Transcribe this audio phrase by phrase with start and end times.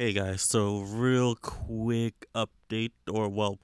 [0.00, 3.58] Hey guys, so real quick update, or well,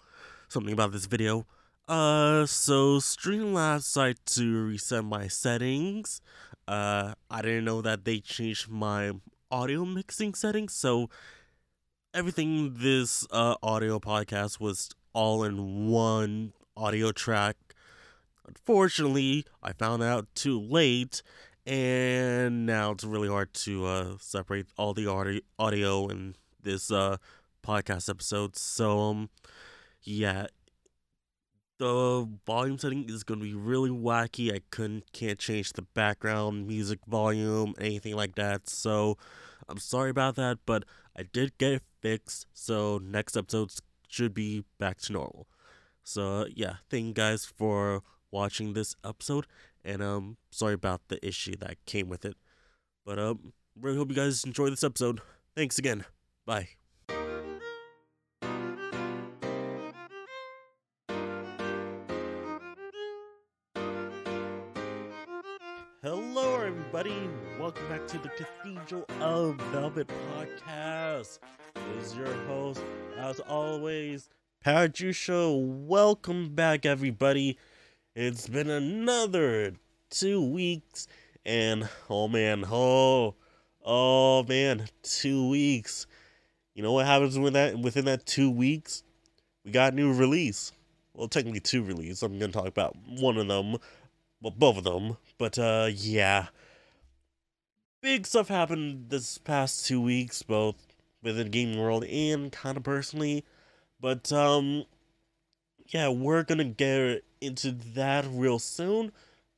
[0.49, 1.47] something about this video.
[1.87, 6.21] Uh, so Streamlabs decided to reset my settings.
[6.67, 9.13] Uh, I didn't know that they changed my
[9.49, 11.09] audio mixing settings, so
[12.13, 17.57] everything this uh audio podcast was all in one audio track.
[18.49, 21.23] Unfortunately, I found out too late,
[21.67, 27.17] and now it's really hard to uh, separate all the audio in this uh,
[27.67, 28.57] podcast episode.
[28.57, 29.31] So, um,
[30.03, 30.47] yeah,
[31.79, 34.55] the volume setting is going to be really wacky.
[34.55, 38.69] I couldn't can't change the background music volume, anything like that.
[38.69, 39.17] So,
[39.69, 40.85] I'm sorry about that, but
[41.17, 42.47] I did get it fixed.
[42.53, 43.73] So next episode
[44.09, 45.47] should be back to normal.
[46.03, 49.47] So yeah, thank you guys for watching this episode
[49.85, 52.37] and um sorry about the issue that came with it.
[53.05, 55.21] But um really hope you guys enjoy this episode.
[55.55, 56.05] Thanks again.
[56.47, 56.69] Bye.
[66.03, 67.31] Hello, everybody.
[67.59, 71.39] Welcome back to the Cathedral of Velvet podcast.
[71.97, 72.83] This is your host,
[73.17, 74.29] as always,
[74.67, 75.59] PowerJusho.
[75.87, 77.57] Welcome back, everybody.
[78.17, 79.73] It's been another
[80.09, 81.09] two weeks,
[81.45, 83.35] and oh man, oh,
[83.85, 86.07] oh man, two weeks.
[86.77, 87.77] You know what happens with that?
[87.77, 89.03] Within that two weeks,
[89.65, 90.71] we got new release.
[91.13, 92.23] Well, technically two releases.
[92.23, 93.79] I'm gonna talk about one of them,
[94.41, 95.17] well, both of them.
[95.37, 96.47] But uh, yeah,
[98.01, 100.77] big stuff happened this past two weeks, both
[101.21, 103.45] within gaming world and kind of personally.
[104.01, 104.85] But um,
[105.89, 109.13] yeah, we're gonna get into that real soon.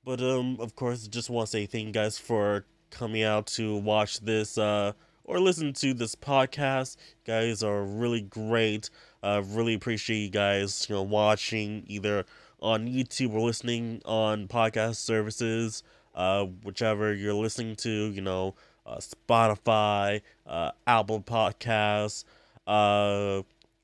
[0.04, 3.76] But um, of course, just want to say thank you guys for coming out to
[3.76, 4.92] watch this uh
[5.24, 6.96] or listen to this podcast.
[7.24, 8.90] You guys are really great.
[9.22, 12.24] Uh, really appreciate you guys, you know, watching either
[12.60, 15.82] on YouTube or listening on podcast services,
[16.14, 18.54] uh, whichever you're listening to, you know,
[18.86, 22.24] uh, Spotify, uh, Apple Podcasts,
[22.66, 23.42] uh,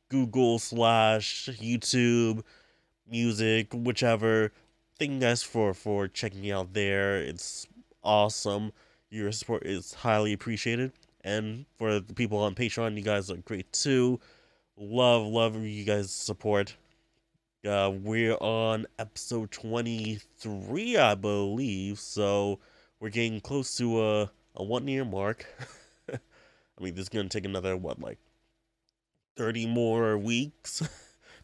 [0.09, 2.43] Google slash YouTube,
[3.13, 4.51] music, whichever.
[4.99, 7.19] Thank you guys for for checking me out there.
[7.19, 7.69] It's
[8.03, 8.73] awesome.
[9.11, 10.93] Your support is highly appreciated.
[11.23, 14.19] And for the people on Patreon, you guys are great too.
[14.77, 16.75] Love, love you guys' support.
[17.65, 22.01] Uh, we're on episode 23, I believe.
[22.01, 22.59] So
[22.99, 25.47] we're getting close to a, a one year mark.
[26.11, 26.19] I
[26.83, 28.19] mean, this is going to take another, what, like
[29.37, 30.83] 30 more weeks?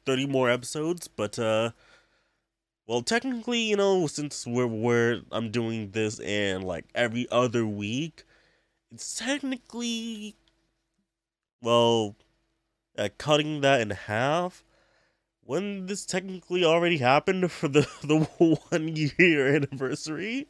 [0.09, 1.07] 30 more episodes?
[1.07, 1.71] But, uh,
[2.87, 8.25] well, technically, you know, since we're, we're I'm doing this and like every other week,
[8.91, 10.37] it's technically,
[11.61, 12.17] well,
[12.97, 14.65] uh, cutting that in half
[15.43, 18.21] when this technically already happened for the the
[18.71, 20.49] one year anniversary.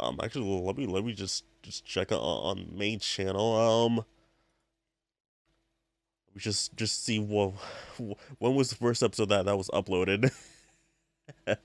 [0.00, 3.54] Um, actually, let me let me just just check on, on main channel.
[3.56, 4.04] Um,
[6.36, 7.54] just just see what
[8.38, 10.32] when was the first episode that that was uploaded.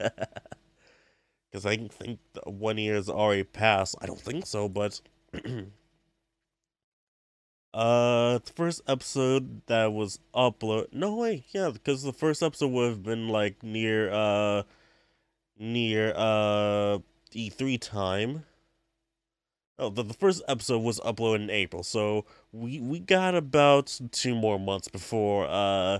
[1.52, 3.96] Because I think one year has already passed.
[4.02, 5.02] I don't think so, but
[7.74, 10.92] Uh, the first episode that was upload.
[10.92, 14.64] No way, yeah, because the first episode would have been like near uh
[15.58, 17.00] near uh
[17.34, 18.46] E3 time.
[19.80, 24.36] Oh, the, the first episode was uploaded in April, so we we got about two
[24.36, 26.00] more months before uh,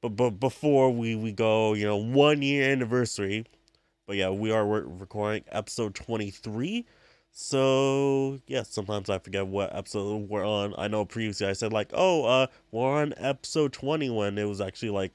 [0.00, 3.44] but but before we we go, you know, one year anniversary.
[4.06, 6.86] But yeah, we are recording episode twenty three.
[7.32, 10.74] So yeah, sometimes I forget what episode we're on.
[10.78, 14.60] I know previously I said like, oh, uh, we're on episode twenty when it was
[14.60, 15.12] actually like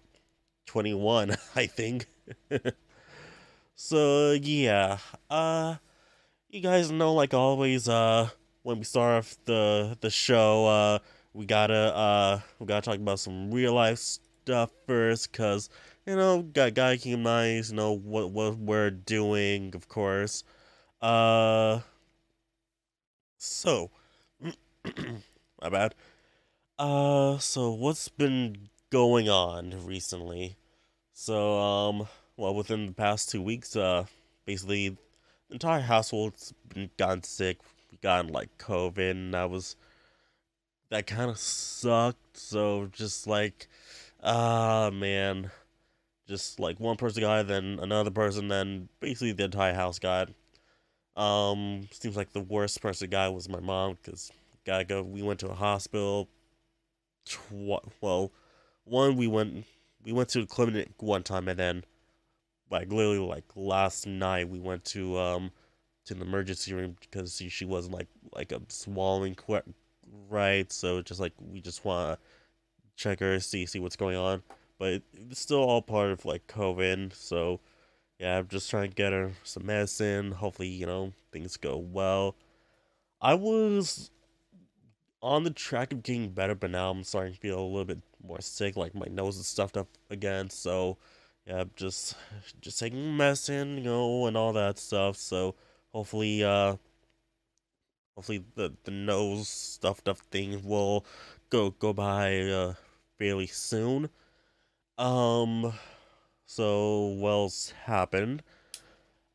[0.65, 2.07] twenty one, I think.
[3.75, 4.99] so yeah,
[5.29, 5.75] uh,
[6.49, 8.29] you guys know like always, uh,
[8.63, 10.99] when we start off the the show, uh,
[11.33, 15.69] we gotta uh, we gotta talk about some real life stuff first, cause
[16.05, 20.43] you know, got gotta keep nice, you know what what we're doing, of course.
[21.01, 21.81] Uh
[23.37, 23.91] so,
[25.61, 25.95] my bad.
[26.77, 30.57] Uh, so what's been going on recently?
[31.13, 32.07] So, um,
[32.37, 34.05] well, within the past two weeks, uh,
[34.45, 34.97] basically,
[35.49, 37.59] entire household's been gotten sick,
[38.01, 39.75] gotten like COVID, and that was
[40.89, 42.37] that kind of sucked.
[42.37, 43.67] So, just like,
[44.23, 45.51] ah, uh, man,
[46.27, 50.29] just like one person got, then another person, then basically the entire house got.
[51.15, 54.31] Um, seems like the worst person guy was my mom because
[54.65, 55.01] gotta go.
[55.01, 56.27] We went to a hospital.
[57.25, 58.31] tw- well,
[58.83, 59.65] one we went
[60.03, 61.83] we went to the clinic one time, and then
[62.69, 65.51] like literally like last night we went to um
[66.05, 69.61] to the emergency room because she, she wasn't like like a swallowing qu-
[70.29, 72.25] right, so just like we just want to
[72.95, 74.43] check her, see see what's going on,
[74.79, 77.59] but it's still all part of like COVID, so
[78.19, 80.31] yeah, I'm just trying to get her some medicine.
[80.31, 82.35] Hopefully, you know things go well.
[83.21, 84.11] I was
[85.21, 87.99] on the track of getting better, but now I'm starting to feel a little bit
[88.25, 88.77] more sick.
[88.77, 90.49] Like my nose is stuffed up again.
[90.49, 90.97] So
[91.45, 92.15] yeah, just
[92.61, 95.17] just taking medicine, you know, and all that stuff.
[95.17, 95.55] So
[95.93, 96.77] hopefully, uh,
[98.15, 101.05] hopefully the the nose stuffed up thing will
[101.49, 102.73] go go by uh
[103.17, 104.09] fairly soon.
[104.97, 105.73] Um,
[106.45, 108.43] so what's happened?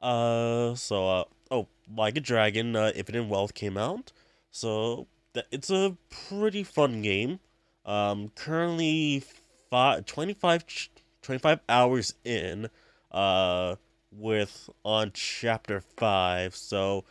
[0.01, 4.13] Uh, so uh, oh, like a dragon, uh, Infinite Wealth came out.
[4.51, 5.97] So that it's a
[6.29, 7.41] pretty fun game.
[7.85, 9.23] Um, currently
[9.71, 10.65] five, 25,
[11.23, 12.69] 25 hours in,
[13.11, 13.77] uh,
[14.13, 16.55] with on chapter five.
[16.57, 17.05] So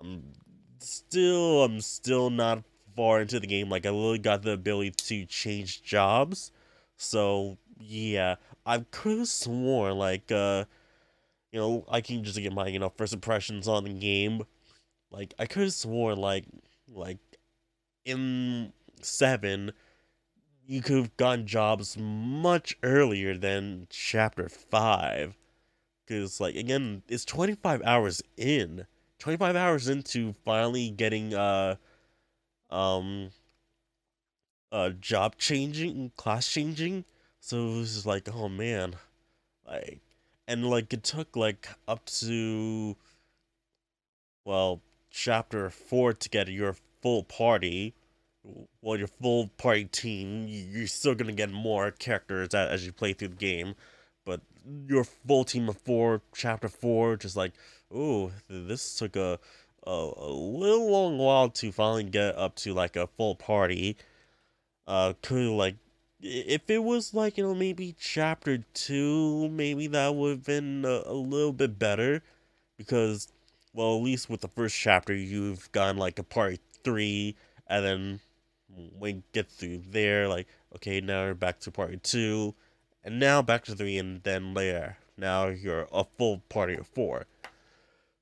[0.00, 0.32] I'm
[0.78, 2.62] still, I'm still not
[2.96, 3.68] far into the game.
[3.68, 6.50] Like I literally got the ability to change jobs.
[6.96, 10.64] So yeah, I could have sworn like, uh,
[11.52, 14.42] you know, I can just get my you know first impressions on the game.
[15.10, 16.44] Like I could have sworn like
[16.88, 17.18] like
[18.04, 18.72] in
[19.02, 19.72] seven,
[20.66, 25.36] you could have gotten jobs much earlier than chapter five.
[26.04, 28.86] Because, like, again, it's 25 hours in.
[29.18, 31.76] 25 hours into finally getting, uh,
[32.70, 33.30] um,
[34.72, 37.04] uh, job changing, class changing.
[37.40, 38.94] So it was like, oh man.
[39.66, 40.00] Like,
[40.48, 42.96] and, like, it took, like, up to,
[44.44, 44.80] well,
[45.10, 47.94] chapter four to get your full party,
[48.80, 53.28] well, your full party team, you're still gonna get more characters as you play through
[53.28, 53.74] the game.
[54.24, 54.40] But
[54.88, 57.52] your full team of four, chapter four, just like,
[57.94, 59.38] ooh, this took a,
[59.86, 63.96] a a little long while to finally get up to like a full party.
[64.86, 65.76] Uh, could like,
[66.20, 71.02] if it was like you know maybe chapter two, maybe that would have been a,
[71.06, 72.22] a little bit better,
[72.78, 73.28] because
[73.72, 78.20] well, at least with the first chapter, you've gotten like a party three, and then
[78.68, 82.54] when you get through there, like, okay, now you're back to party two,
[83.04, 87.26] and now back to three, and then later, now you're a full party of four.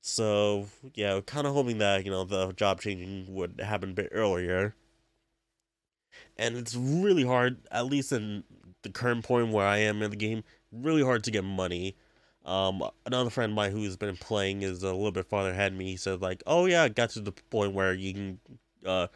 [0.01, 4.09] So, yeah, kind of hoping that, you know, the job changing would happen a bit
[4.11, 4.75] earlier.
[6.37, 8.43] And it's really hard, at least in
[8.83, 11.95] the current point where I am in the game, really hard to get money
[12.45, 15.77] um, another friend of mine who's been playing is a little bit farther ahead of
[15.77, 15.85] me.
[15.85, 18.39] He said like, "Oh yeah, I got to the point where you can
[18.85, 19.07] uh,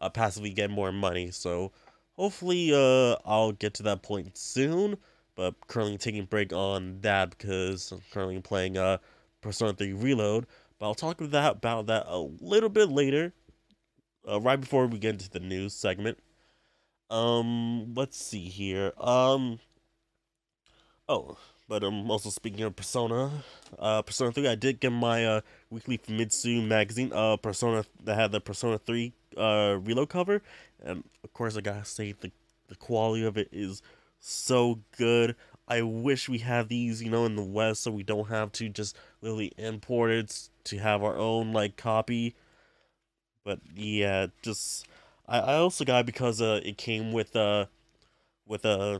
[0.00, 1.72] uh passively get more money." So
[2.16, 4.98] hopefully, uh, I'll get to that point soon.
[5.34, 8.98] But currently taking break on that because I'm currently playing uh
[9.40, 10.46] Persona 3 Reload.
[10.78, 13.32] But I'll talk that about that a little bit later.
[14.28, 16.18] Uh, right before we get into the news segment.
[17.10, 18.92] Um, let's see here.
[18.98, 19.60] Um,
[21.08, 21.38] oh,
[21.68, 23.30] but I'm also speaking of Persona,
[23.78, 25.40] uh, Persona 3, I did get my uh,
[25.70, 30.42] weekly Famitsu magazine, uh, Persona, that had the Persona 3 uh, reload cover.
[30.82, 32.30] And of course, I gotta say, the,
[32.68, 33.82] the quality of it is
[34.20, 35.36] so good.
[35.66, 38.68] I wish we had these, you know, in the West so we don't have to
[38.68, 42.34] just literally import it to have our own, like, copy.
[43.44, 44.86] But yeah, just.
[45.26, 47.66] I, I also got it because uh, it came with, uh,
[48.46, 48.68] with a.
[48.68, 48.98] Uh,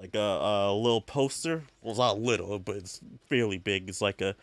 [0.00, 1.64] like a, a little poster.
[1.82, 3.86] Well, it's not little, but it's fairly big.
[3.88, 4.34] It's like a.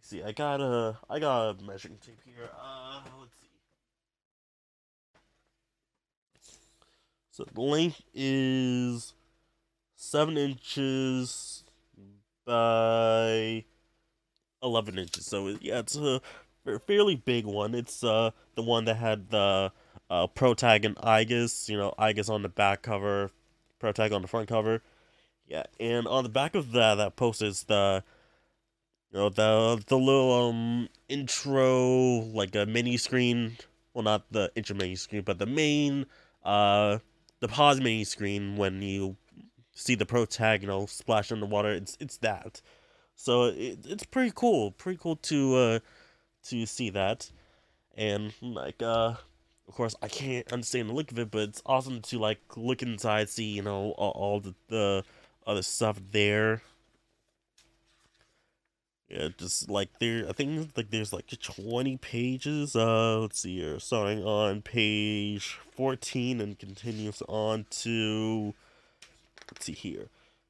[0.00, 0.22] See.
[0.22, 0.96] I got a.
[1.10, 2.48] I got a measuring tape here.
[2.58, 3.48] Uh, let's see.
[7.32, 9.14] So the length is
[9.96, 11.64] seven inches
[12.44, 13.64] by
[14.62, 15.24] eleven inches.
[15.24, 16.20] So yeah, it's a
[16.86, 17.74] fairly big one.
[17.74, 19.72] It's uh the one that had the
[20.10, 21.70] uh Protag Aigis.
[21.70, 23.30] You know, Aigis on the back cover,
[23.78, 24.82] Protag on the front cover.
[25.48, 28.04] Yeah, and on the back of that that post is the
[29.10, 33.56] you know the the little um intro like a mini screen.
[33.94, 36.04] Well, not the intro mini screen, but the main
[36.44, 36.98] uh
[37.42, 39.16] the pause mini screen when you
[39.74, 41.72] see the protagonist splash in the water.
[41.72, 42.62] It's it's that.
[43.16, 44.70] So it, it's pretty cool.
[44.70, 45.78] Pretty cool to uh
[46.44, 47.32] to see that.
[47.96, 49.14] And like uh
[49.66, 52.80] of course, I can't understand the look of it, but it's awesome to like look
[52.80, 55.04] inside, see you know all, all the, the
[55.44, 56.62] other stuff there.
[59.12, 62.74] Yeah, just like there, I think like there's like 20 pages.
[62.74, 68.54] Uh, let's see here, starting on page 14 and continues on to,
[69.52, 70.08] let's see here,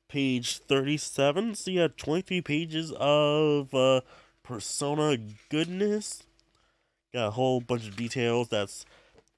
[0.09, 1.57] page 37.
[1.57, 4.03] So yeah, 23 pages of uh,
[4.45, 6.23] Persona goodness.
[7.13, 8.87] Got a whole bunch of details that's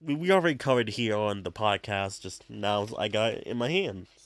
[0.04, 2.20] we, we already covered here on the podcast.
[2.20, 4.23] Just now I got in my hands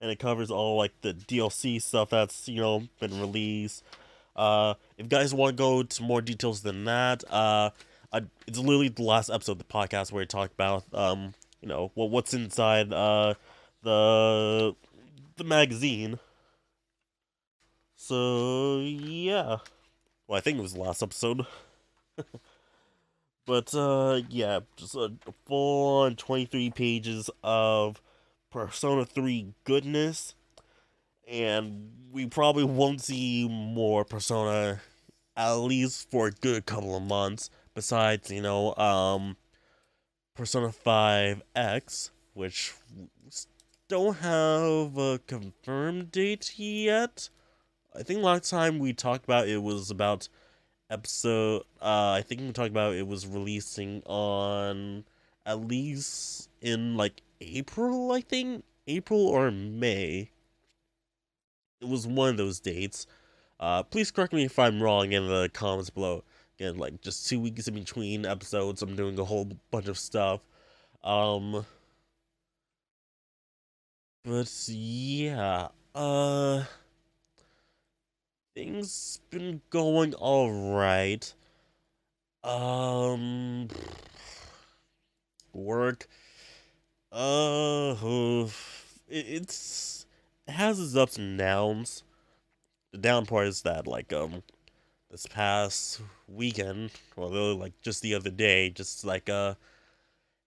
[0.00, 3.82] and it covers all like the DLC stuff that's you know been released.
[4.34, 7.70] Uh, if guys want to go to more details than that, uh,
[8.12, 11.68] I, it's literally the last episode of the podcast where I talk about um, you
[11.68, 13.34] know, what what's inside uh
[13.82, 14.74] the
[15.36, 16.18] the magazine.
[17.96, 19.58] So yeah,
[20.28, 21.46] well I think it was the last episode.
[23.46, 25.12] but uh, yeah, just a
[25.46, 28.00] full on twenty three pages of
[28.50, 30.34] Persona 3 goodness.
[31.28, 34.80] And we probably won't see more Persona
[35.36, 37.50] at least for a good couple of months.
[37.74, 39.36] Besides, you know, um,
[40.34, 42.74] Persona 5 X, which
[43.88, 47.28] don't have a confirmed date yet.
[47.94, 50.28] I think last time we talked about it was about
[50.90, 51.62] episode.
[51.80, 55.04] Uh, I think we talked about it was releasing on
[55.44, 58.64] at least in like April, I think.
[58.86, 60.30] April or May.
[61.80, 63.06] It was one of those dates.
[63.58, 66.24] Uh, please correct me if I'm wrong in the comments below.
[66.58, 70.40] Again, like just two weeks in between episodes, I'm doing a whole bunch of stuff.
[71.04, 71.66] Um,
[74.24, 76.64] but yeah, uh,
[78.54, 81.32] things been going all right.
[82.42, 83.68] Um,
[85.52, 86.08] work
[87.16, 88.46] uh,
[89.08, 90.06] it's
[90.46, 92.02] it has its ups and downs.
[92.92, 94.42] The down part is that like um
[95.10, 99.54] this past weekend, or really like just the other day, just like uh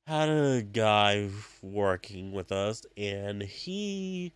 [0.08, 1.30] had a guy
[1.62, 4.34] working with us and he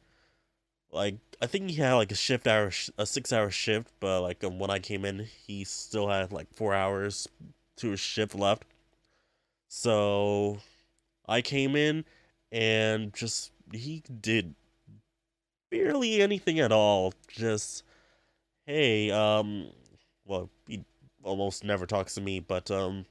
[0.92, 4.44] like I think he had like a shift hour a 6 hour shift, but like
[4.44, 7.28] um, when I came in, he still had like 4 hours
[7.78, 8.66] to his shift left.
[9.68, 10.60] So
[11.28, 12.06] I came in
[12.54, 14.54] and just he did
[15.72, 17.14] barely anything at all.
[17.28, 17.84] Just
[18.66, 19.72] hey, um,
[20.24, 20.86] well, he
[21.24, 23.06] almost never talks to me, but um,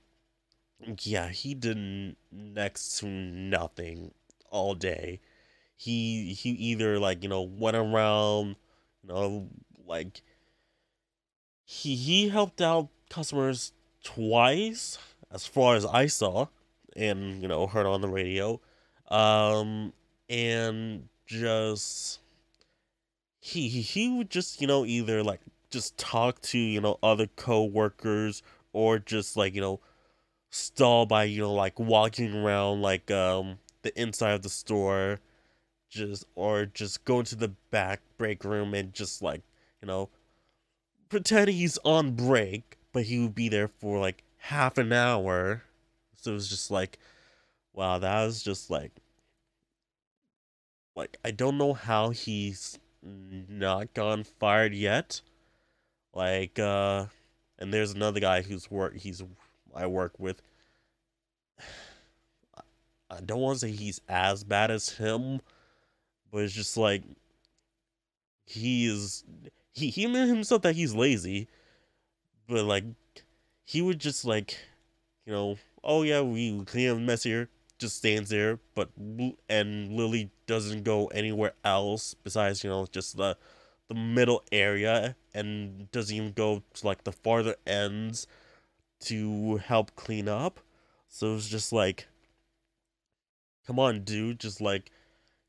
[1.02, 4.12] yeah, he did next to nothing
[4.48, 5.20] all day.
[5.76, 8.54] He he either like you know went around,
[9.02, 9.48] you know,
[9.84, 10.22] like
[11.64, 13.72] he he helped out customers
[14.04, 14.98] twice,
[15.32, 16.46] as far as I saw,
[16.94, 18.60] and you know heard on the radio
[19.08, 19.92] um,
[20.28, 22.20] and just
[23.40, 25.40] he he would just you know either like
[25.70, 28.42] just talk to you know other co-workers
[28.72, 29.80] or just like you know
[30.50, 35.18] stall by you know like walking around like um the inside of the store
[35.88, 39.42] just or just go into the back break room and just like
[39.80, 40.08] you know
[41.08, 45.62] pretend he's on break but he would be there for like half an hour.
[46.16, 46.98] So it was just like
[47.74, 48.92] wow that was just like
[50.94, 55.20] like I don't know how he's not gone fired yet.
[56.14, 57.06] Like uh
[57.58, 59.22] and there's another guy who's work he's
[59.74, 60.42] I work with.
[63.10, 65.40] I don't want to say he's as bad as him,
[66.30, 67.02] but it's just like
[68.44, 69.24] he is
[69.72, 71.48] he he himself that he's lazy,
[72.48, 72.84] but like
[73.64, 74.58] he would just like
[75.24, 77.48] you know, oh yeah, we clean up mess here
[77.82, 78.88] just stands there, but
[79.48, 83.36] and Lily doesn't go anywhere else besides you know just the
[83.88, 88.26] the middle area and doesn't even go to like the farther ends
[89.00, 90.60] to help clean up.
[91.08, 92.06] So it's just like,
[93.66, 94.92] come on, dude, just like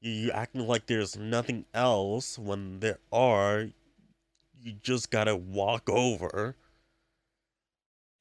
[0.01, 3.69] you, you acting like there's nothing else when there are.
[4.59, 6.55] You just gotta walk over.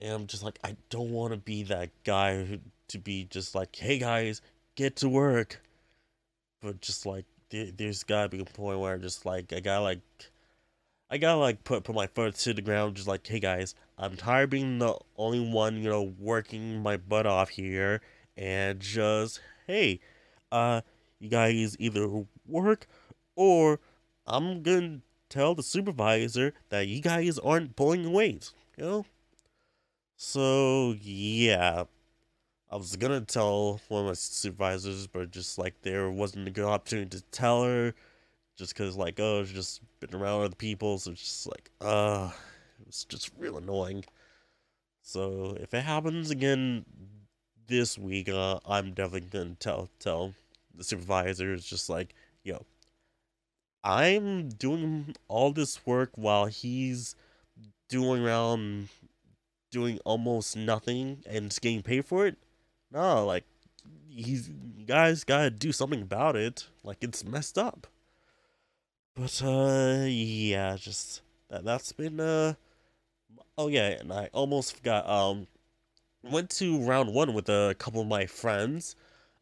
[0.00, 2.58] And I'm just like, I don't want to be that guy who
[2.92, 4.40] to be just like, hey guys,
[4.76, 5.60] get to work.
[6.60, 10.00] But just like, there, there's gotta be a point where just like, I gotta like,
[11.10, 14.16] I gotta like put put my foot to the ground, just like, hey guys, I'm
[14.16, 18.00] tired being the only one, you know, working my butt off here,
[18.36, 20.00] and just, hey,
[20.50, 20.80] uh,
[21.18, 22.86] you guys either work
[23.36, 23.80] or
[24.26, 29.06] I'm gonna tell the supervisor that you guys aren't pulling weight, you know?
[30.16, 31.84] So, yeah,
[32.72, 36.64] I was gonna tell one of my supervisors, but just like there wasn't a good
[36.64, 37.94] opportunity to tell her
[38.56, 42.30] just because like oh it's just been around other people so it's just like uh
[42.80, 44.04] it was just real annoying.
[45.02, 46.86] So if it happens again
[47.66, 50.34] this week uh i'm definitely gonna tell tell
[50.74, 52.64] the supervisors just like yo
[53.84, 57.14] i'm doing all this work while he's
[57.88, 58.88] doing around
[59.70, 62.36] doing almost nothing and just getting paid for it
[62.92, 63.44] no like
[64.08, 67.86] he's you guys gotta do something about it like it's messed up
[69.14, 72.54] but uh yeah, just that that's been uh
[73.58, 75.46] oh yeah, and I almost forgot um
[76.22, 78.96] went to round 1 with a couple of my friends.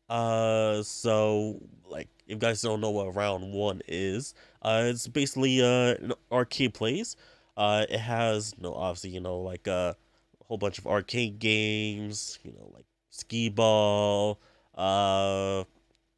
[0.09, 5.63] Uh so like if you guys don't know what round 1 is, uh it's basically
[5.63, 7.17] uh an arcade place.
[7.57, 9.95] Uh it has you know obviously, you know, like uh,
[10.41, 14.41] a whole bunch of arcade games, you know, like skee ball,
[14.75, 15.65] uh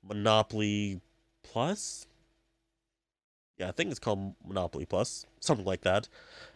[0.02, 1.00] Monopoly
[1.42, 2.06] Plus,
[3.58, 6.08] yeah, I think it's called Monopoly Plus, something like that,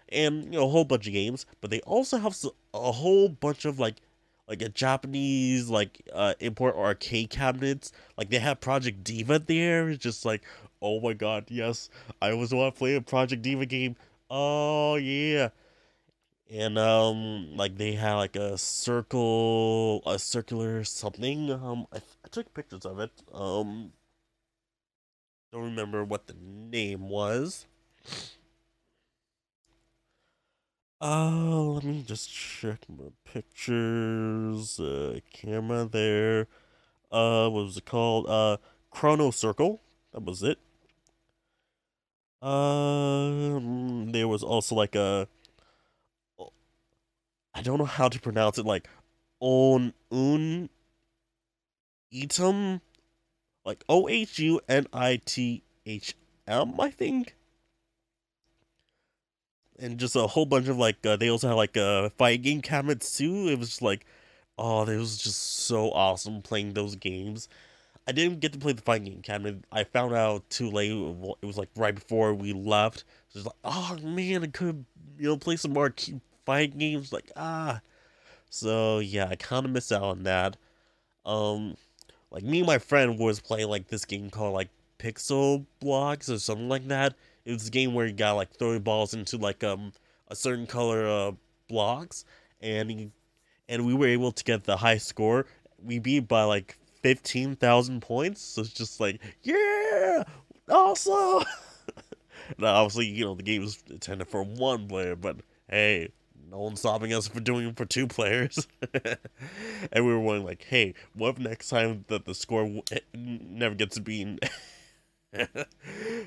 [0.09, 1.47] and you know a whole bunch of games.
[1.61, 2.37] But they also have
[2.75, 3.97] a whole bunch of like
[4.49, 7.93] like a Japanese like uh import arcade cabinets.
[8.17, 9.89] Like they have Project Diva there.
[9.91, 10.43] It's just like,
[10.83, 11.91] oh my god, yes,
[12.23, 13.97] I was want to play a Project Diva game.
[14.31, 15.51] Oh yeah.
[16.51, 21.51] And um like they had like a circle a circular something.
[21.51, 23.11] Um I, I took pictures of it.
[23.33, 23.93] Um
[25.53, 27.67] don't remember what the name was.
[31.01, 34.81] Uh, let me just check my pictures.
[34.81, 36.49] Uh, camera there.
[37.13, 38.27] Uh, what was it called?
[38.29, 38.57] Uh,
[38.91, 39.81] Chrono Circle.
[40.13, 40.59] That was it.
[42.43, 45.29] Um, there was also like a.
[47.57, 48.67] I don't know how to pronounce it.
[48.67, 48.87] Like,
[49.41, 50.69] on un
[52.13, 52.81] item
[53.65, 56.15] like O H U N I T H
[56.47, 57.35] M, I think.
[59.79, 62.63] And just a whole bunch of like, uh, they also had like uh, fight game
[62.63, 63.49] cabinets too.
[63.49, 64.07] It was just like,
[64.57, 67.49] oh, it was just so awesome playing those games.
[68.07, 69.65] I didn't get to play the fight game cabinet.
[69.73, 70.93] I found out too late.
[70.93, 73.05] It was like right before we left.
[73.29, 74.85] So it's like, oh man, I could
[75.19, 75.93] you know play some more
[76.47, 77.13] fight games.
[77.13, 77.81] Like ah,
[78.49, 80.57] so yeah, I kind of missed out on that.
[81.27, 81.77] Um,
[82.31, 86.39] like me and my friend was playing like this game called like Pixel Blocks or
[86.39, 87.15] something like that.
[87.45, 89.93] It was a game where you got like throwing balls into like um
[90.29, 91.33] a certain color uh
[91.69, 92.25] blocks
[92.61, 93.11] and he,
[93.69, 95.47] and we were able to get the high score.
[95.85, 98.41] We beat by like fifteen thousand points.
[98.43, 100.25] So it's just like yeah,
[100.69, 101.45] awesome.
[102.59, 105.37] now obviously you know the game is intended for one player, but
[105.69, 106.11] hey,
[106.51, 108.67] no one's stopping us for doing it for two players.
[109.93, 113.01] and we were wondering, like, hey, what if next time that the score w- eh,
[113.15, 114.39] never gets beaten?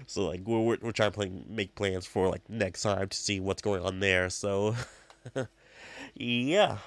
[0.08, 3.39] so like we're, we're trying to play, make plans for like next time to see
[3.39, 4.29] what's going on there.
[4.29, 4.75] So
[6.15, 6.77] yeah,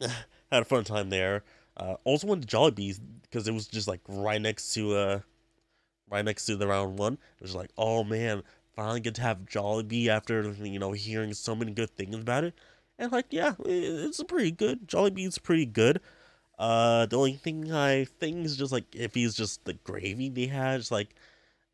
[0.00, 1.44] had a fun time there.
[1.76, 5.20] Uh, also went to Jollibee's because it was just like right next to uh
[6.10, 7.14] right next to the round one.
[7.14, 8.42] It was like, oh man,
[8.74, 12.54] finally get to have Jollibee after you know hearing so many good things about it.
[12.98, 14.86] And like, yeah, it's pretty good.
[14.88, 16.00] Jollibee's pretty good.
[16.58, 20.46] Uh, the only thing I think is just like if he's just the gravy they
[20.46, 21.14] had, it's like,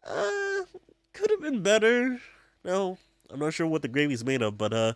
[0.05, 0.63] uh,
[1.13, 2.21] could have been better.
[2.65, 2.99] No,
[3.31, 4.95] I'm not sure what the gravy's made of, but uh,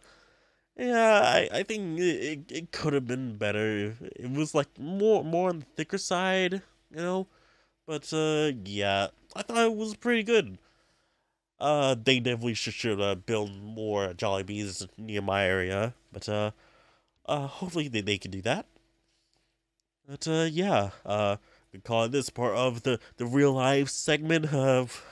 [0.76, 3.96] yeah, I, I think it, it, it could have been better.
[4.16, 7.28] It was like more more on the thicker side, you know.
[7.86, 10.58] But uh, yeah, I thought it was pretty good
[11.62, 15.94] uh, they definitely should, should uh, build more Jollibees near my area.
[16.12, 16.50] But uh,
[17.24, 18.66] uh, hopefully they, they can do that.
[20.08, 21.36] But uh, yeah, uh,
[21.72, 25.04] we call this part of the the real life segment of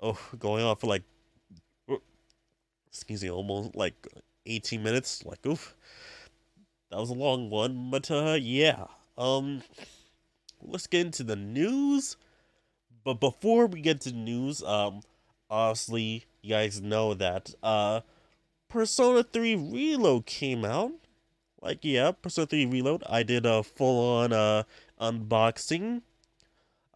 [0.00, 1.04] oh going on for like
[2.88, 3.94] excuse me almost like
[4.46, 5.74] 18 minutes like oof
[6.90, 8.84] that was a long one but uh yeah
[9.18, 9.62] um
[10.62, 12.16] let's get into the news
[13.04, 15.00] but before we get to news um
[15.50, 18.00] obviously you guys know that uh
[18.68, 20.92] Persona 3 Reload came out.
[21.62, 23.02] Like yeah, Persona 3 Reload.
[23.08, 24.64] I did a full on uh
[25.00, 26.02] unboxing.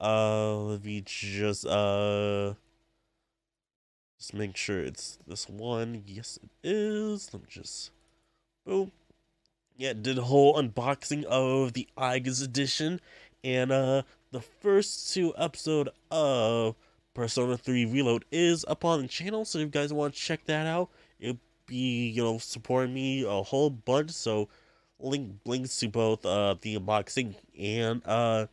[0.01, 2.55] Uh let me just uh
[4.19, 6.03] just make sure it's this one.
[6.07, 7.33] Yes it is.
[7.33, 7.91] Let me just
[8.67, 8.93] boom.
[9.77, 13.01] Yeah, did a whole unboxing of the Aigis edition
[13.43, 16.77] and uh the first two episode of
[17.15, 20.45] Persona 3 Reload is up on the channel, so if you guys want to check
[20.47, 24.49] that out, it'll be, you know, supporting me a whole bunch, so
[24.99, 28.47] link links to both uh the unboxing and uh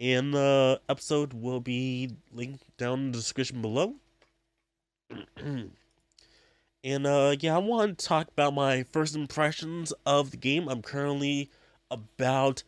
[0.00, 3.94] And the episode will be linked down in the description below.
[5.36, 5.70] and
[6.84, 10.68] uh yeah, I want to talk about my first impressions of the game.
[10.68, 11.50] I'm currently
[11.90, 12.62] about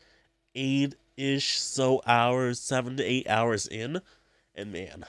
[0.54, 4.00] eight ish so hours, seven to eight hours in.
[4.54, 5.04] And man,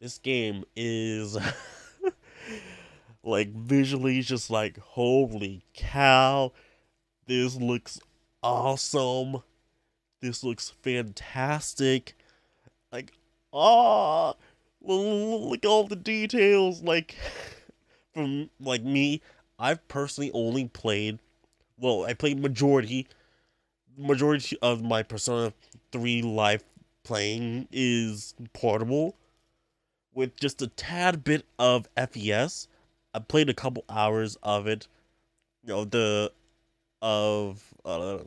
[0.00, 1.38] this game is
[3.22, 6.52] like visually just like holy cow.
[7.26, 8.00] This looks
[8.42, 9.42] awesome.
[10.20, 12.14] This looks fantastic.
[12.92, 13.12] Like,
[13.52, 14.34] ah,
[14.80, 16.82] look at all the details.
[16.82, 17.16] Like,
[18.14, 19.20] from like me,
[19.58, 21.18] I've personally only played.
[21.78, 23.06] Well, I played majority.
[23.96, 25.52] Majority of my Persona
[25.92, 26.64] Three life
[27.04, 29.16] playing is portable,
[30.14, 32.68] with just a tad bit of FES.
[33.14, 34.88] I played a couple hours of it.
[35.62, 36.32] You know the
[37.00, 38.18] of uh,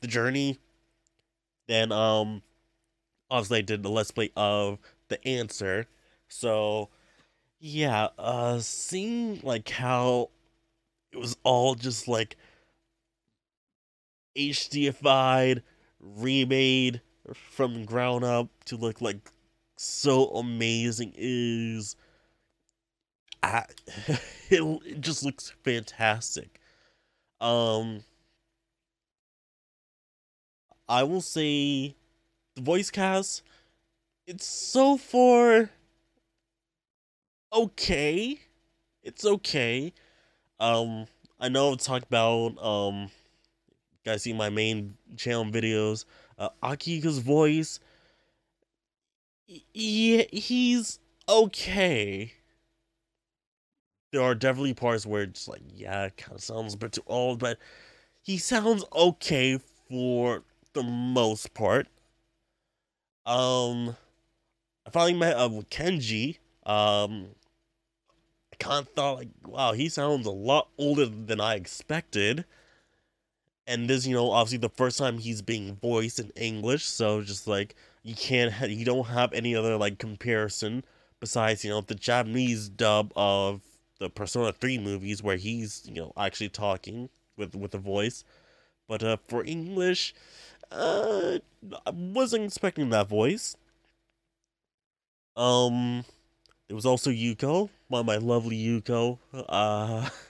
[0.00, 0.58] the journey.
[1.66, 2.42] Then um
[3.30, 5.86] obviously I did the let's play of the answer.
[6.28, 6.88] So
[7.58, 10.30] yeah, uh seeing like how
[11.12, 12.36] it was all just like
[14.36, 15.62] HDified,
[16.00, 17.00] remade
[17.34, 19.30] from ground up to look like
[19.76, 21.96] so amazing is
[23.42, 23.64] I,
[24.50, 26.60] it, it just looks fantastic.
[27.40, 28.04] Um
[30.88, 31.94] I will say
[32.56, 33.42] the voice cast
[34.26, 35.70] it's so far
[37.52, 38.38] okay.
[39.02, 39.92] It's okay.
[40.58, 41.06] Um
[41.38, 43.10] I know I've talked about um
[44.04, 46.04] guys see my main channel videos.
[46.40, 47.78] Uh Akihiko's voice
[49.74, 50.98] yeah, he's
[51.28, 52.32] okay.
[54.12, 57.02] There are definitely parts where it's like, yeah, it kind of sounds a bit too
[57.06, 57.58] old, but
[58.22, 61.88] he sounds okay for the most part.
[63.26, 63.96] Um,
[64.86, 66.38] I finally met up with Kenji.
[66.66, 67.28] Um,
[68.52, 72.44] I kind of thought like, wow, he sounds a lot older than I expected.
[73.70, 77.46] And this, you know, obviously the first time he's being voiced in English, so just
[77.46, 80.82] like you can't, ha- you don't have any other like comparison
[81.20, 83.60] besides, you know, the Japanese dub of
[84.00, 88.24] the Persona Three movies where he's, you know, actually talking with with a voice.
[88.88, 90.14] But uh, for English,
[90.72, 91.38] uh,
[91.86, 93.56] I wasn't expecting that voice.
[95.36, 96.04] Um,
[96.66, 99.18] there was also Yuko, my my lovely Yuko.
[99.32, 100.08] Uh,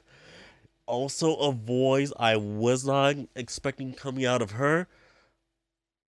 [0.90, 4.88] also a voice I was not expecting coming out of her,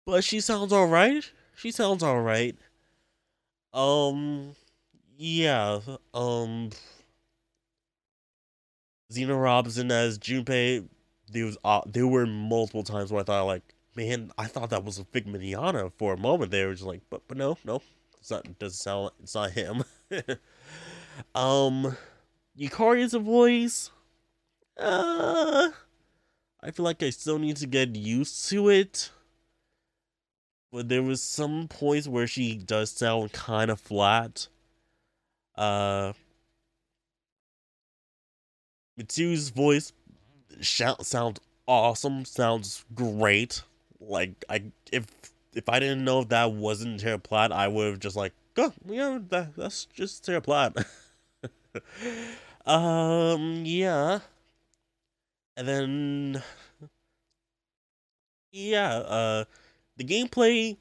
[0.06, 1.28] but she sounds all right.
[1.56, 2.56] She sounds all right.
[3.74, 4.54] Um,
[5.16, 5.80] yeah.
[6.14, 6.70] Um,
[9.12, 10.86] Zeno Robinson as Junpei.
[11.30, 14.84] There was uh, there were multiple times where I thought like man, I thought that
[14.84, 16.52] was a Mignogna for a moment.
[16.52, 17.82] They were just like, but but no, no,
[18.18, 18.58] it's not.
[18.58, 19.10] Doesn't sound.
[19.22, 19.84] It's not him.
[21.34, 21.96] um,
[22.56, 23.90] Yukari's a voice.
[24.78, 25.70] Uh,
[26.62, 29.10] I feel like I still need to get used to it.
[30.70, 34.48] But there was some points where she does sound kind of flat.
[35.56, 36.12] Uh,
[38.98, 39.92] Mitsu's voice
[40.60, 43.62] sounds awesome, sounds great
[44.00, 45.06] like I if
[45.54, 49.18] if I didn't know that wasn't Tara Platt, I would have just like, oh yeah,
[49.30, 50.76] that, that's just Tara Platt.
[52.66, 54.20] um yeah.
[55.58, 56.42] And then
[58.52, 59.44] yeah, uh
[59.96, 60.76] the gameplay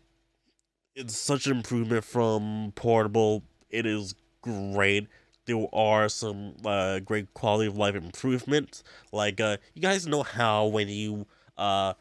[0.96, 3.44] it's such an improvement from portable.
[3.72, 5.08] It is great.
[5.46, 8.84] There are some uh, great quality of life improvements.
[9.12, 11.26] Like uh, you guys know how when you
[11.58, 11.94] uh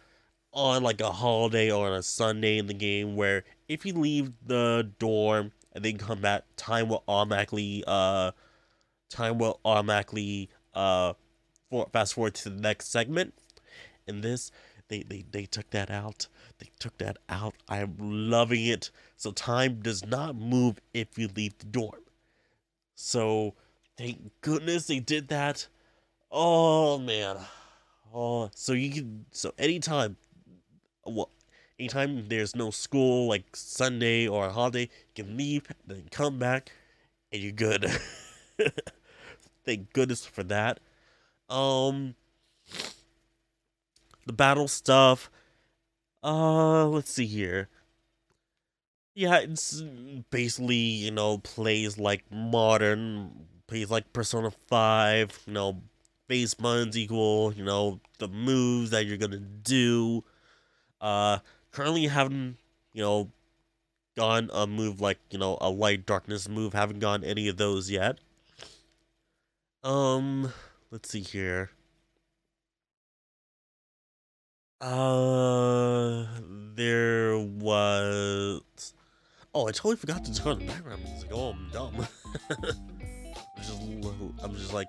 [0.53, 4.33] on like a holiday or on a Sunday in the game where if you leave
[4.47, 8.33] the dorm and then come back, time will automatically uh
[9.09, 11.15] time will automatically uh
[11.77, 13.35] for, fast forward to the next segment.
[14.07, 14.51] And this,
[14.89, 16.29] they, they they took that out.
[16.59, 17.55] They took that out.
[17.69, 18.91] I'm loving it.
[19.17, 22.01] So time does not move if you leave the dorm.
[22.95, 23.55] So
[23.99, 25.67] thank goodness they did that.
[26.31, 27.37] Oh man.
[28.15, 30.17] Oh, so you can so anytime
[31.05, 31.31] well,
[31.79, 34.83] anytime there's no school, like Sunday or a holiday,
[35.15, 36.71] you can leave, then come back,
[37.33, 37.91] and you're good.
[39.65, 40.81] Thank goodness for that.
[41.49, 42.15] Um,
[44.27, 45.31] the battle stuff.
[46.23, 47.69] Uh, let's see here.
[49.15, 49.83] Yeah, it's
[50.31, 53.31] basically you know plays like modern,
[53.67, 55.39] plays like Persona Five.
[55.47, 55.83] You know,
[56.29, 60.25] base buttons equal you know the moves that you're gonna do
[61.01, 61.39] uh,
[61.71, 62.57] currently haven't
[62.97, 63.31] you know,
[64.17, 66.73] gone a move like, you know, a light darkness move.
[66.73, 68.19] Haven't gone any of those yet.
[69.85, 70.51] Um,
[70.91, 71.71] let's see here.
[74.81, 76.27] Uh,
[76.75, 78.63] there was.
[79.55, 81.31] Oh, I totally forgot to turn the background music.
[81.33, 82.07] Oh, I'm dumb.
[82.51, 83.83] I'm just,
[84.43, 84.89] I'm just like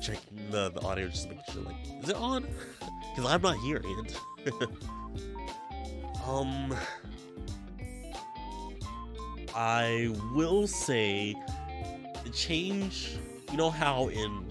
[0.00, 2.46] checking the, the audio just to make sure, like, is it on?
[3.14, 4.16] Because I'm not hearing it.
[6.28, 6.72] um,
[9.56, 11.34] I will say
[12.22, 13.18] the change.
[13.50, 14.48] You know how in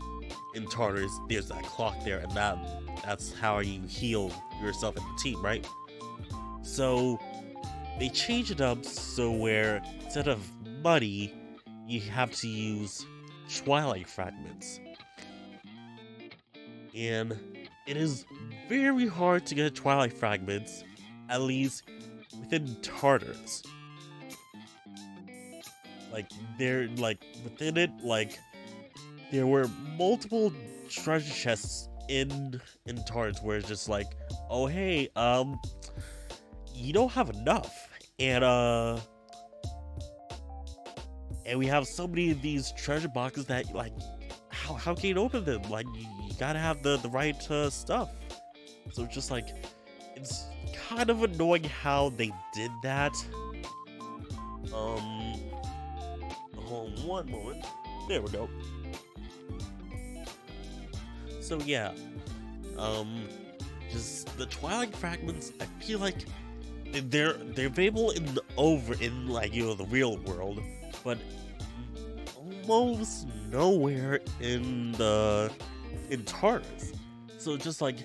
[0.57, 2.57] in Tartarus there's that clock there, and that
[3.05, 5.65] that's how you heal yourself and the team, right?
[6.63, 7.19] So
[7.99, 10.51] they changed it up so where instead of
[10.83, 11.33] money,
[11.87, 13.05] you have to use
[13.55, 14.79] twilight fragments.
[16.93, 17.37] And
[17.85, 18.25] it is
[18.67, 20.83] very hard to get twilight fragments,
[21.29, 21.83] at least
[22.39, 23.63] within Tartarus.
[26.11, 28.39] Like they're, like within it, like
[29.31, 30.53] there were multiple
[30.89, 34.07] treasure chests in in Tartarus where it's just like,
[34.49, 35.59] oh hey, um
[36.73, 37.89] you don't have enough.
[38.19, 38.99] And uh
[41.45, 43.93] and we have so many of these treasure boxes that like
[44.49, 45.61] how how can you open them?
[45.63, 48.09] Like you, you gotta have the the right uh, stuff.
[48.91, 49.49] So it's just like
[50.15, 50.45] it's
[50.89, 53.13] kind of annoying how they did that.
[54.73, 55.35] Um,
[56.55, 57.65] hold on one moment.
[58.07, 58.49] There we go.
[61.47, 61.93] So yeah,
[62.77, 63.23] um,
[63.89, 65.53] just the Twilight fragments.
[65.61, 66.25] I feel like
[66.91, 70.59] they're they're available in the over in like you know the real world,
[71.05, 71.17] but
[72.67, 75.49] almost nowhere in the
[76.09, 76.91] in Tartarus.
[77.37, 77.99] So just like,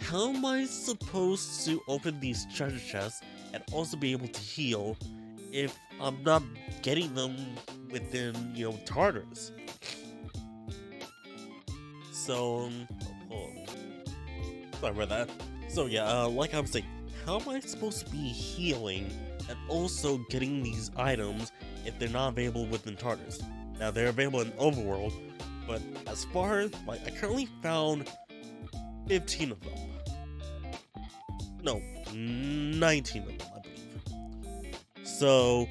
[0.00, 3.20] how am I supposed to open these treasure chests
[3.52, 4.96] and also be able to heal
[5.52, 6.42] if I'm not
[6.80, 7.36] getting them
[7.90, 9.52] within you know Tartarus?
[12.28, 12.68] So,
[13.32, 13.50] oh,
[14.82, 15.30] sorry about that.
[15.68, 16.84] So yeah, uh, like I was saying,
[17.24, 19.10] how am I supposed to be healing
[19.48, 21.52] and also getting these items
[21.86, 23.40] if they're not available within Tartarus?
[23.80, 25.14] Now they're available in Overworld,
[25.66, 28.10] but as far as like I currently found
[29.06, 29.72] 15 of them.
[31.62, 31.80] No,
[32.12, 34.76] 19 of them, I believe.
[35.02, 35.66] So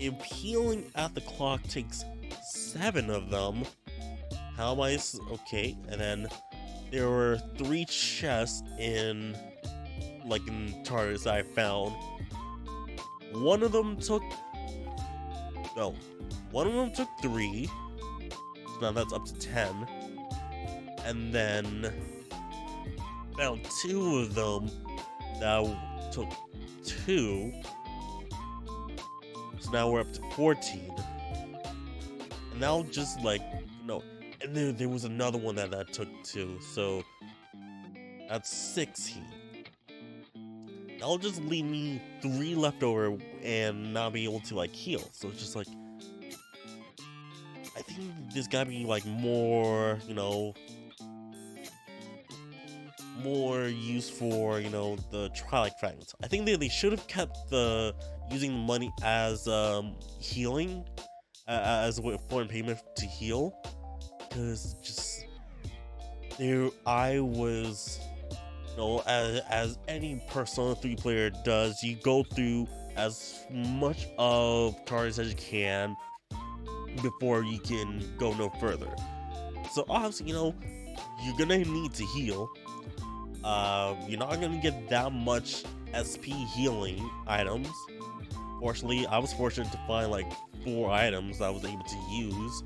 [0.00, 2.04] if healing at the clock takes
[2.42, 3.62] seven of them,
[4.56, 4.98] how am I
[5.32, 5.76] okay?
[5.88, 6.28] And then
[6.90, 9.36] there were three chests in
[10.24, 11.94] like in Tartarus I found.
[13.32, 14.22] One of them took
[15.76, 15.94] no,
[16.52, 17.68] one of them took three.
[17.68, 19.86] So now that's up to ten.
[21.04, 21.92] And then
[23.36, 24.70] found two of them
[25.40, 26.28] that took
[26.84, 27.52] two.
[29.60, 30.94] So now we're up to 14.
[32.52, 33.42] And now just like
[33.84, 34.02] no
[34.46, 37.02] and there, there was another one that that took two, so
[38.28, 39.24] that's 16.
[40.98, 45.02] That'll just leave me three left over and not be able to like heal.
[45.12, 45.66] So it's just like
[47.76, 50.54] I think there's gotta be like more, you know,
[53.22, 56.14] more use for you know the Twilight fragments.
[56.22, 57.94] I think they, they should have kept the
[58.30, 60.84] using the money as um, healing
[61.48, 63.54] as a foreign payment to heal
[64.36, 65.26] because just
[66.38, 67.98] there I was
[68.70, 74.76] you know as as any Persona 3 player does, you go through as much of
[74.84, 75.96] cards as you can
[77.02, 78.94] before you can go no further.
[79.72, 80.54] So obviously, you know,
[81.24, 82.50] you're gonna need to heal.
[83.42, 85.64] Uh, you're not gonna get that much
[85.96, 87.70] SP healing items.
[88.60, 90.30] Fortunately, I was fortunate to find like
[90.64, 92.62] four items I was able to use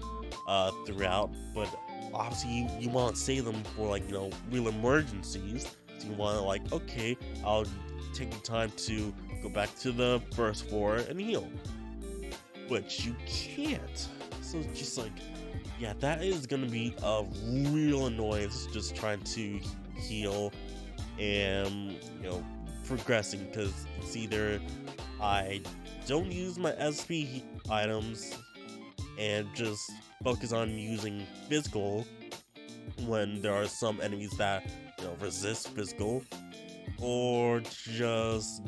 [0.47, 1.69] uh, throughout, but
[2.13, 5.77] obviously you, you want to save them for like you know real emergencies.
[5.99, 7.67] So you want to like okay, I'll
[8.15, 11.49] take the time to go back to the first floor and heal,
[12.69, 14.09] but you can't.
[14.43, 15.13] So it's just like
[15.79, 19.61] yeah, that is gonna be a real annoyance just trying to
[19.97, 20.53] heal
[21.19, 22.45] and you know
[22.85, 24.61] progressing because it's either
[25.21, 25.63] I
[26.07, 28.37] don't use my SP items
[29.19, 29.91] and just
[30.23, 32.07] focus on using physical
[33.07, 34.65] when there are some enemies that
[34.99, 36.23] you know resist physical,
[37.01, 38.63] or just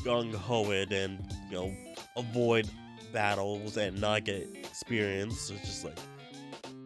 [0.00, 1.18] gung ho it and
[1.50, 1.74] you know
[2.16, 2.68] avoid
[3.12, 5.50] battles and not get experience.
[5.50, 5.98] It's just like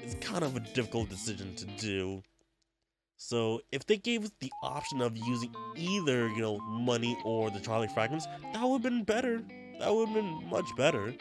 [0.01, 2.23] it's kind of a difficult decision to do.
[3.17, 7.59] So if they gave us the option of using either, you know, money or the
[7.61, 9.43] Twilight fragments, that would have been better.
[9.81, 11.15] That would have been much better.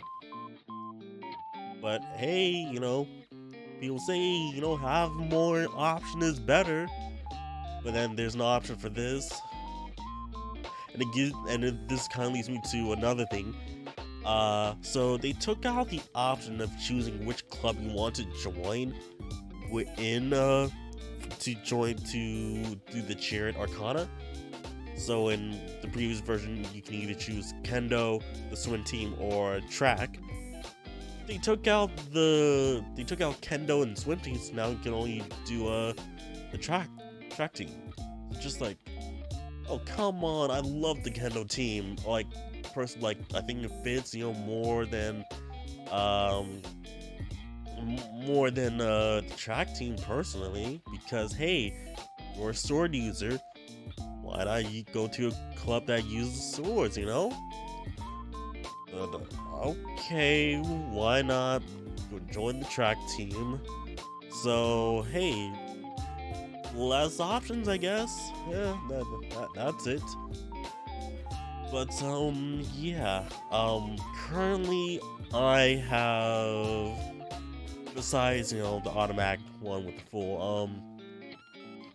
[1.85, 3.07] But hey, you know,
[3.79, 6.87] people say, you know, have more option is better.
[7.83, 9.31] But then there's no option for this.
[10.93, 13.55] And it gives and it, this kind of leads me to another thing.
[14.25, 18.95] Uh, so they took out the option of choosing which club you want to join
[19.71, 20.67] within uh
[21.37, 24.09] to join to do the Chariot Arcana.
[24.97, 25.51] So in
[25.83, 30.17] the previous version, you can either choose kendo, the swim team, or track.
[31.27, 34.53] They took out the they took out kendo and swim teams.
[34.53, 35.93] Now you can only do uh
[36.51, 36.89] the track
[37.31, 37.71] track team.
[38.39, 38.77] Just like,
[39.69, 40.51] oh come on!
[40.51, 41.95] I love the kendo team.
[42.05, 42.27] Like,
[42.73, 45.25] person like I think it fits you know more than
[45.91, 46.61] um
[48.25, 51.73] more than uh, the track team personally because hey,
[52.37, 53.39] you're a sword user.
[54.21, 56.97] Why not you go to a club that uses swords?
[56.97, 57.31] You know.
[58.95, 61.61] Okay, why not
[62.31, 63.59] join the track team?
[64.43, 65.51] So hey,
[66.75, 68.31] less options, I guess.
[68.49, 70.01] Yeah, that, that, that's it.
[71.71, 73.23] But um, yeah.
[73.51, 74.99] Um, currently
[75.33, 76.97] I have
[77.95, 80.81] besides you know the automatic one with the full um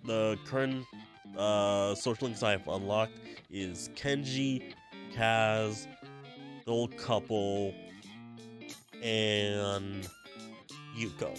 [0.04, 0.84] the current
[1.36, 3.12] uh social links I've unlocked
[3.50, 4.72] is Kenji,
[5.14, 5.86] Kaz,
[6.70, 7.74] old couple,
[9.02, 10.08] and
[10.98, 11.38] Yuko.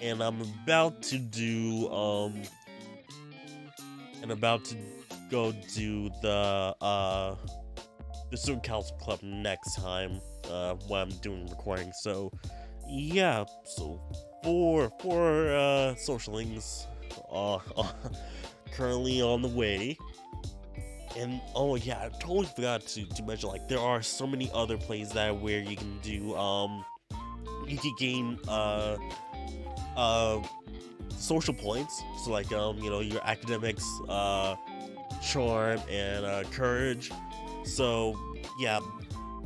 [0.00, 2.42] And I'm about to do um
[4.22, 4.76] and about to
[5.30, 7.34] go do the uh
[8.30, 12.30] the Student Council Club next time uh when I'm doing recording so
[12.88, 14.00] yeah, so
[14.42, 16.86] four four uh, social links
[17.30, 17.92] uh, uh,
[18.72, 19.96] currently on the way.
[21.18, 24.76] And oh yeah, I totally forgot to, to mention like there are so many other
[24.76, 26.84] plays that where you can do um
[27.66, 28.96] you can gain uh
[29.96, 30.40] uh
[31.10, 32.02] social points.
[32.24, 34.54] So like um you know your academics uh
[35.22, 37.10] charm and uh courage.
[37.64, 38.16] So
[38.60, 38.78] yeah,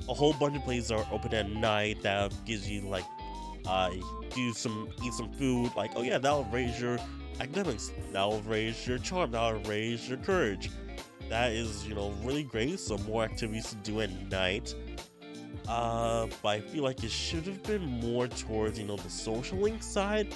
[0.09, 3.05] a whole bunch of plays are open at night that gives you like
[3.67, 3.91] uh,
[4.35, 5.71] do some eat some food.
[5.77, 6.99] Like, oh yeah, that'll raise your
[7.41, 7.93] academics.
[8.13, 9.33] That'll raise your charm.
[9.33, 10.71] That'll raise your courage.
[11.33, 12.79] That is, you know, really great.
[12.79, 14.75] So more activities to do at night.
[15.67, 19.57] Uh, but I feel like it should have been more towards, you know, the social
[19.57, 20.35] link side.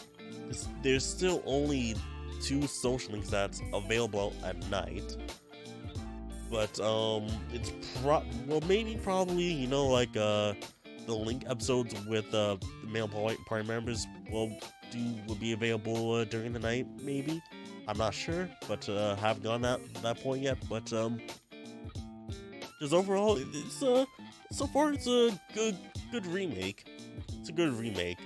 [0.82, 1.96] There's still only
[2.40, 5.18] two social links that's available at night.
[6.50, 10.54] But um, it's pro well maybe probably you know like uh
[11.06, 14.56] the link episodes with uh, the male party members will
[14.90, 17.42] do will be available uh, during the night, maybe.
[17.88, 20.58] I'm not sure, but uh, haven't gone that that point yet.
[20.68, 21.20] But um,
[22.80, 24.04] just overall, it's uh,
[24.50, 25.76] so far it's a good
[26.10, 26.88] good remake.
[27.40, 28.18] It's a good remake,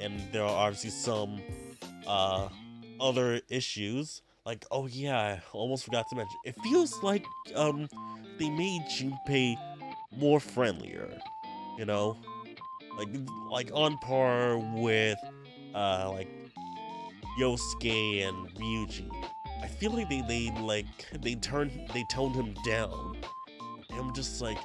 [0.00, 1.40] and there are obviously some
[2.06, 2.48] uh
[3.00, 4.22] other issues.
[4.44, 6.36] Like, oh yeah, I almost forgot to mention.
[6.44, 7.88] It feels like um
[8.38, 9.56] they made Junpei
[10.12, 11.18] more friendlier
[11.76, 12.16] you know,
[12.96, 13.08] like
[13.50, 15.18] like on par with
[15.74, 16.28] uh like
[17.38, 19.10] Yosuke and Ryuji.
[19.62, 20.86] I feel like they they like
[21.20, 23.16] they turned they toned him down.
[23.90, 24.58] And I'm just like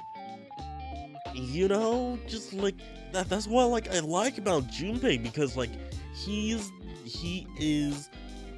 [1.34, 2.74] you know, just like
[3.12, 5.70] that that's what like I like about Junpei because like
[6.14, 6.70] he's
[7.04, 8.10] he is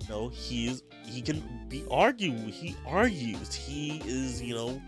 [0.02, 3.54] you know, he he can be argue he argues.
[3.54, 4.82] He is, you know,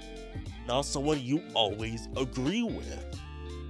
[0.67, 3.21] not someone you always agree with.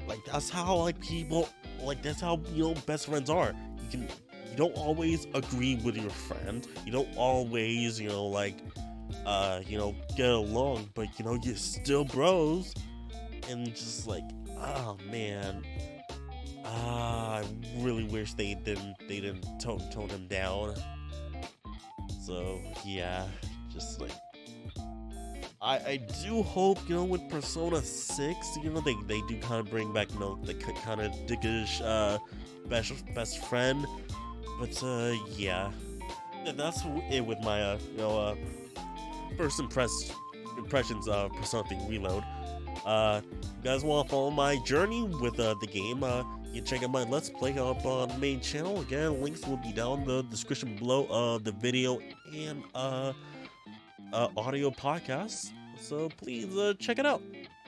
[0.08, 1.48] Like that's how like people
[1.82, 3.54] like that's how you know best friends are.
[3.82, 4.08] You can
[4.56, 6.66] you don't always agree with your friend.
[6.86, 8.56] You don't always, you know, like
[9.26, 12.72] uh, you know, get along, but you know, you're still bros.
[13.50, 14.24] And just like,
[14.58, 15.62] oh man.
[16.64, 17.44] Ah, I
[17.80, 20.74] really wish they didn't they didn't tone tone him down.
[22.24, 23.26] So yeah,
[23.70, 24.12] just like
[25.60, 29.58] I, I do hope, you know, with Persona 6, you know, they, they do kind
[29.58, 32.18] of bring back, you know, the kind of dickish uh,
[32.68, 33.84] best, best friend.
[34.58, 35.70] But, uh, yeah.
[36.44, 38.36] That's it with my, uh, you know, uh,
[39.36, 40.12] first impress,
[40.56, 42.22] impressions of Persona 3 Reload.
[42.84, 46.64] Uh, you guys want to follow my journey with uh, the game, uh, you can
[46.64, 48.80] check out my Let's Play up on the main channel.
[48.80, 51.98] Again, links will be down in the description below of the video
[52.32, 53.12] and, uh,
[54.12, 57.22] uh, audio podcast, so please uh, check it out.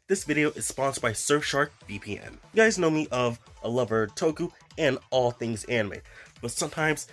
[0.07, 2.33] This video is sponsored by Surfshark VPN.
[2.33, 5.99] You guys know me of a lover Toku and all things anime,
[6.41, 7.09] but sometimes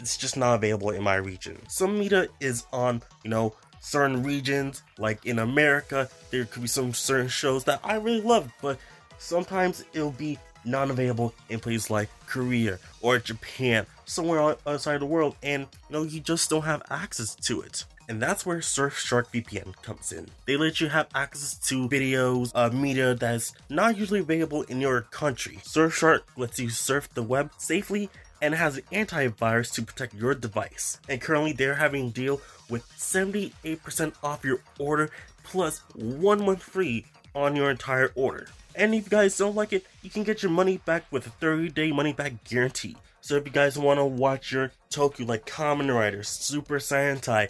[0.00, 1.58] it's just not available in my region.
[1.68, 6.92] Some media is on, you know, certain regions, like in America, there could be some
[6.92, 8.78] certain shows that I really love, but
[9.18, 15.06] sometimes it'll be non available in places like Korea or Japan, somewhere outside of the
[15.06, 17.84] world, and you know, you just don't have access to it.
[18.10, 20.28] And that's where Surfshark VPN comes in.
[20.46, 25.02] They let you have access to videos, uh, media that's not usually available in your
[25.02, 25.58] country.
[25.62, 28.08] Surfshark lets you surf the web safely
[28.40, 30.98] and has an antivirus to protect your device.
[31.08, 35.10] And currently, they're having a deal with 78% off your order
[35.44, 38.48] plus one month free on your entire order.
[38.74, 41.30] And if you guys don't like it, you can get your money back with a
[41.30, 42.96] 30 day money back guarantee.
[43.20, 47.48] So if you guys want to watch your Tokyo like Kamen Rider, Super Sentai,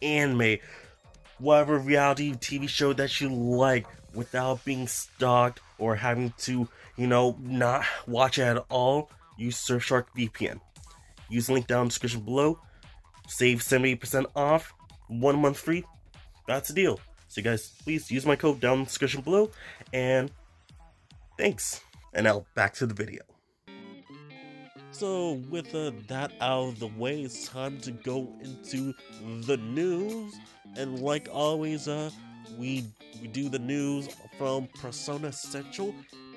[0.00, 0.58] anime,
[1.38, 7.36] whatever reality TV show that you like without being stalked or having to, you know,
[7.40, 10.60] not watch it at all, use Surfshark VPN.
[11.30, 12.60] Use the link down in the description below.
[13.28, 14.72] Save 70% off,
[15.08, 15.84] one month free.
[16.46, 17.00] That's the deal.
[17.28, 19.50] So, guys, please use my code down in the description below.
[19.92, 20.30] And
[21.36, 21.80] thanks.
[22.14, 23.22] And now back to the video.
[24.90, 28.94] So, with uh, that out of the way, it's time to go into
[29.46, 30.34] the news.
[30.76, 32.10] And like always, uh,
[32.58, 32.84] we
[33.20, 34.08] we do the news
[34.38, 35.94] from Persona Central.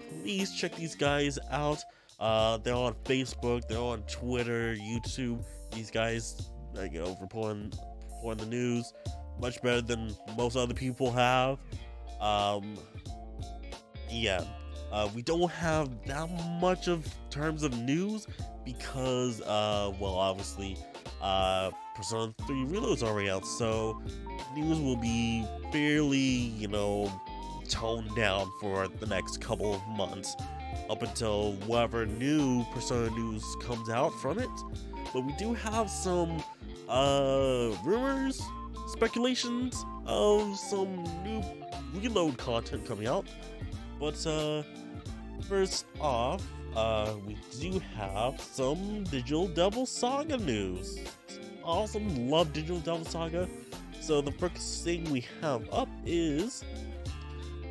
[0.09, 1.81] Please check these guys out.
[2.21, 5.43] Uh, they're on Facebook, they're on Twitter, YouTube.
[5.73, 7.73] These guys, uh, you know, reporting
[8.13, 8.93] reporting the news
[9.39, 11.57] much better than most other people have.
[12.19, 12.77] Um,
[14.07, 14.43] yeah,
[14.91, 16.29] uh, we don't have that
[16.61, 18.27] much of terms of news
[18.63, 20.77] because, uh, well, obviously,
[21.23, 23.99] uh, Persona 3 Reload's already out, so
[24.53, 27.11] news will be fairly, you know,
[27.67, 30.35] toned down for the next couple of months
[30.89, 34.49] up until whatever new Persona news comes out from it.
[35.13, 36.43] But we do have some
[36.87, 38.41] uh, rumors,
[38.87, 41.43] speculations of some new
[41.93, 43.27] Reload content coming out.
[43.99, 44.63] But uh,
[45.49, 46.41] first off,
[46.75, 50.99] uh, we do have some Digital Devil Saga news.
[51.63, 53.47] Awesome, love Digital Devil Saga.
[53.99, 56.63] So the first thing we have up is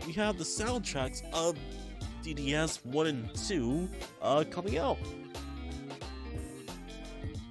[0.07, 1.57] we have the soundtracks of
[2.22, 3.88] DDS 1 and 2
[4.22, 4.98] uh, coming out.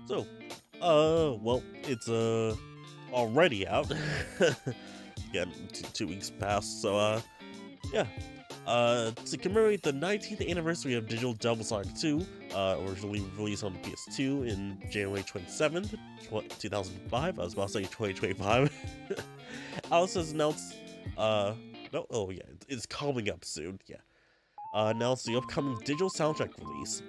[0.06, 0.26] So,
[0.82, 2.56] uh, well, it's uh
[3.14, 3.92] already out.
[5.34, 6.82] yeah, two, two weeks passed.
[6.82, 7.22] So, uh,
[7.94, 8.06] yeah,
[8.70, 13.74] uh, to commemorate the 19th anniversary of Digital Devil Saga 2, uh, originally released on
[13.74, 15.98] the PS2 in January 27th,
[16.60, 17.40] 2005.
[17.40, 18.72] I was about to say 2025.
[19.92, 20.76] Atlus has announced,
[21.18, 21.54] uh,
[21.92, 23.98] no, oh yeah, it's coming up soon, yeah.
[24.74, 27.02] Uh, announced the upcoming digital soundtrack release.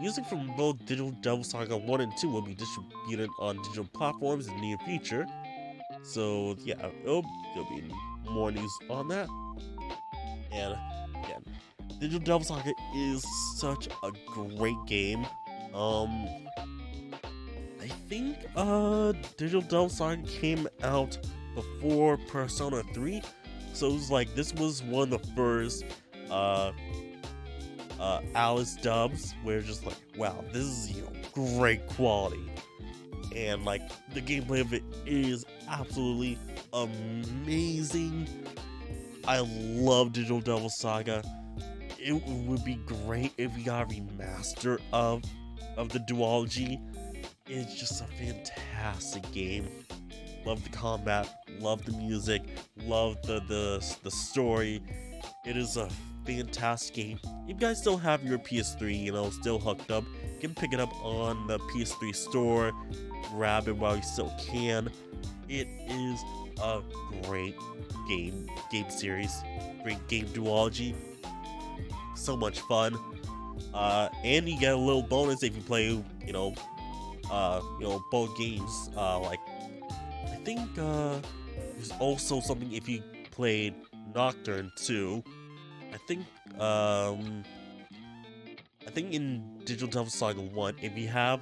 [0.00, 4.46] Music from both Digital Devil Saga 1 and 2 will be distributed on digital platforms
[4.46, 5.26] in the near future.
[6.02, 7.22] So, yeah, there'll
[7.54, 7.90] be
[8.30, 9.28] more news on that.
[10.52, 10.76] And
[11.24, 11.44] again,
[12.00, 13.24] Digital Devil Saga is
[13.56, 15.26] such a great game.
[15.74, 16.28] Um,
[17.80, 21.18] I think uh, Digital Devil Saga came out
[21.54, 23.20] before Persona 3,
[23.72, 25.84] so it was like this was one of the first
[26.30, 26.72] uh,
[28.00, 32.50] uh, Atlus dubs we're just like, wow, this is you know great quality,
[33.34, 33.82] and like
[34.14, 36.38] the gameplay of it is absolutely
[36.72, 38.28] amazing.
[39.26, 41.22] I love Digital Devil Saga.
[41.98, 45.22] It would be great if we got a remaster of
[45.76, 46.80] of the duology.
[47.46, 49.68] It's just a fantastic game.
[50.46, 52.42] Love the combat, love the music,
[52.84, 54.82] love the the, the story.
[55.44, 55.88] It is a
[56.28, 57.18] fantastic game.
[57.44, 60.04] If you guys still have your PS3, you know, still hooked up,
[60.34, 62.72] you can pick it up on the PS3 store,
[63.30, 64.90] grab it while you still can.
[65.48, 66.20] It is
[66.62, 66.82] a
[67.24, 67.54] great
[68.06, 69.42] game game series,
[69.82, 70.94] great game duology.
[72.14, 72.94] So much fun.
[73.72, 75.86] Uh, and you get a little bonus if you play,
[76.26, 76.54] you know,
[77.30, 78.90] uh, you know, both games.
[78.94, 79.40] Uh, like,
[80.30, 81.20] I think uh,
[81.74, 83.74] there's also something if you played
[84.14, 85.22] Nocturne 2.
[86.08, 86.26] I think,
[86.58, 87.44] um,
[88.86, 91.40] I think in Digital Devil Saga 1, if you have,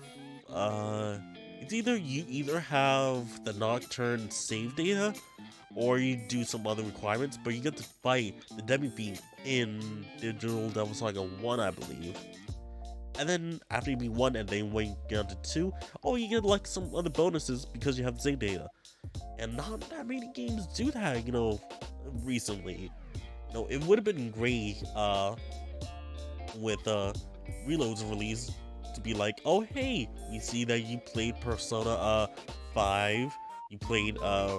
[0.53, 1.19] uh,
[1.61, 5.15] it's either you either have the Nocturne save data
[5.77, 10.69] or you do some other requirements, but you get to fight the Demi-fiend in Digital
[10.71, 12.19] Devil Saga 1, I believe.
[13.21, 16.29] And then after you beat 1 and then when you get to 2, oh, you
[16.29, 18.67] get like some other bonuses because you have save data.
[19.39, 21.61] And not that many games do that, you know,
[22.25, 22.91] recently.
[23.65, 25.35] It would have been great uh,
[26.59, 27.13] with uh,
[27.67, 28.51] Reload's release
[28.95, 32.27] to be like, oh hey, we see that you played Persona uh
[32.75, 33.33] 5,
[33.71, 34.59] you played uh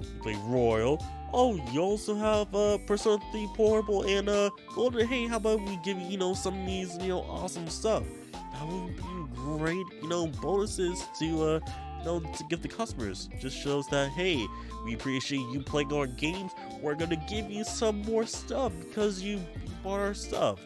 [0.00, 1.04] you played Royal.
[1.32, 5.06] Oh, you also have uh Persona 3 Portable and uh Golden.
[5.06, 8.04] Hey, how about we give you, you know, some of these, you know, awesome stuff.
[8.32, 9.02] That would be
[9.34, 11.60] great, you know, bonuses to uh
[11.98, 13.28] you know to give the customers.
[13.40, 14.46] Just shows that hey,
[14.84, 16.52] we appreciate you playing our games.
[16.80, 19.40] We're gonna give you some more stuff because you
[19.82, 20.60] bought our stuff.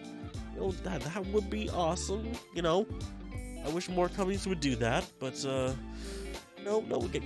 [0.54, 2.86] You know, that that would be awesome, you know.
[3.64, 5.72] I wish more companies would do that, but uh
[6.64, 7.22] no, no, we, get,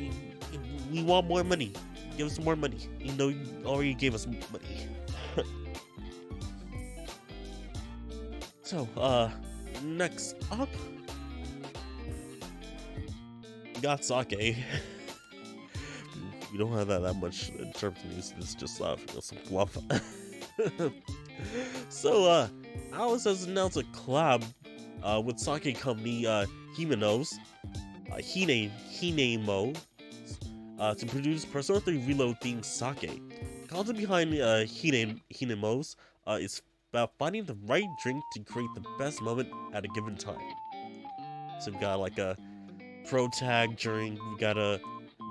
[0.91, 1.73] we want more money.
[2.17, 2.79] Give us more money.
[3.01, 4.89] You know, you already gave us money.
[8.63, 9.31] so, uh,
[9.83, 10.69] next up,
[13.81, 14.35] got sake.
[16.53, 18.35] we don't have that that much in terms of news.
[18.39, 19.77] It's just uh, some fluff.
[21.89, 22.49] so, uh,
[22.93, 24.45] Atlus has announced a collab
[25.03, 26.47] uh, with sake company uh,
[26.77, 27.39] Himeno's,
[28.11, 29.77] uh, Hine Hinemo,
[30.79, 33.23] uh, to produce Persona 3 Reload themed sake.
[33.63, 35.97] The concept behind uh, Hine Hinemo's
[36.27, 36.63] uh, is
[36.93, 40.41] about finding the right drink to create the best moment at a given time.
[41.61, 42.37] So we've got like a
[43.07, 44.81] pro tag drink, we got a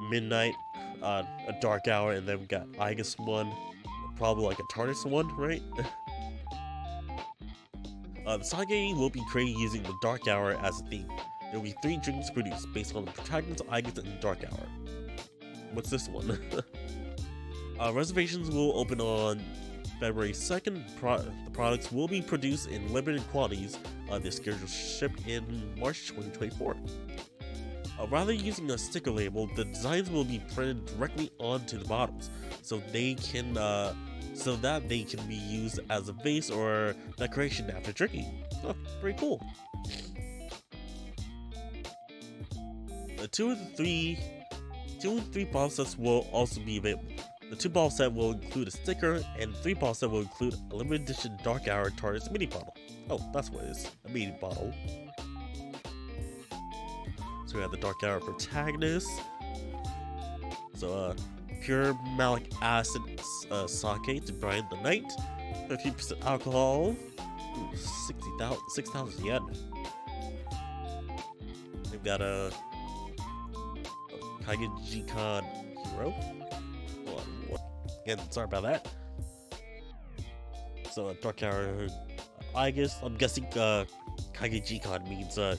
[0.09, 0.53] midnight,
[1.01, 3.53] uh, a dark hour, and then we got Aigis one,
[4.15, 5.61] probably like a Tartarus one, right?
[8.25, 11.07] uh, the sake will be created using the dark hour as a theme.
[11.51, 14.67] There will be three drinks produced based on the protagonist Aigis and the dark hour.
[15.73, 16.39] What's this one?
[17.79, 19.41] uh, reservations will open on
[19.99, 20.83] February 2nd.
[20.97, 23.77] Pro the products will be produced in limited quantities.
[24.09, 26.75] Uh, they're scheduled to ship in March 2024.
[27.99, 32.29] Uh, rather using a sticker label, the designs will be printed directly onto the bottles,
[32.61, 33.93] so they can, uh,
[34.33, 38.43] so that they can be used as a vase or decoration after drinking.
[38.65, 39.41] Oh, pretty cool.
[43.17, 44.19] The two of the three,
[44.99, 47.05] two and three bottle sets will also be available.
[47.49, 50.75] The two bottle set will include a sticker, and three bottle set will include a
[50.75, 52.75] limited edition Dark Hour Tartarus mini bottle.
[53.09, 54.73] Oh, that's what it is, a mini bottle.
[57.55, 59.21] We have the Dark Hour protagonist.
[60.75, 61.15] So, uh,
[61.61, 63.01] pure malic acid
[63.49, 65.09] uh, sake to brighten the night.
[65.69, 66.97] 50% alcohol.
[67.73, 69.41] 60,000 6,000 yen.
[71.91, 72.51] We've got a,
[73.21, 75.45] a Kaigejikan
[75.87, 76.11] hero.
[76.11, 77.61] Hold on, what?
[78.03, 78.87] Again, sorry about that.
[80.91, 81.87] So, uh, Dark Hour,
[82.53, 83.85] I guess, I'm guessing uh,
[84.33, 85.55] Kaigejikan means uh,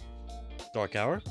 [0.75, 1.23] Dark Hour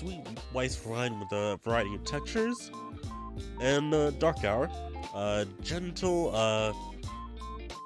[0.00, 2.70] sweet white wine with a variety of textures,
[3.60, 4.70] and uh, dark hour,
[5.14, 6.72] uh, gentle uh,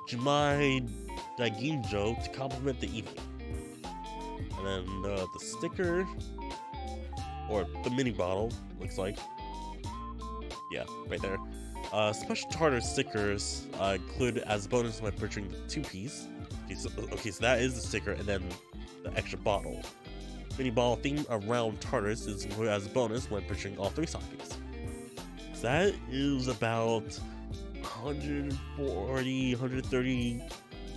[0.09, 0.89] Junmai
[1.37, 3.19] Daiginjo to complement the evening.
[4.59, 6.07] And then uh, the sticker,
[7.51, 9.19] or the mini bottle, looks like.
[10.71, 11.39] Yeah, right there.
[11.93, 16.29] Uh, special tartar stickers uh, included as a bonus by purchasing the two piece.
[16.65, 18.43] Okay so, okay, so that is the sticker, and then
[19.03, 19.83] the extra bottle
[20.59, 24.57] mini ball theme around Tartarus is included as a bonus when purchasing all three sockets.
[25.55, 27.19] So that is about
[27.81, 30.43] 140, 130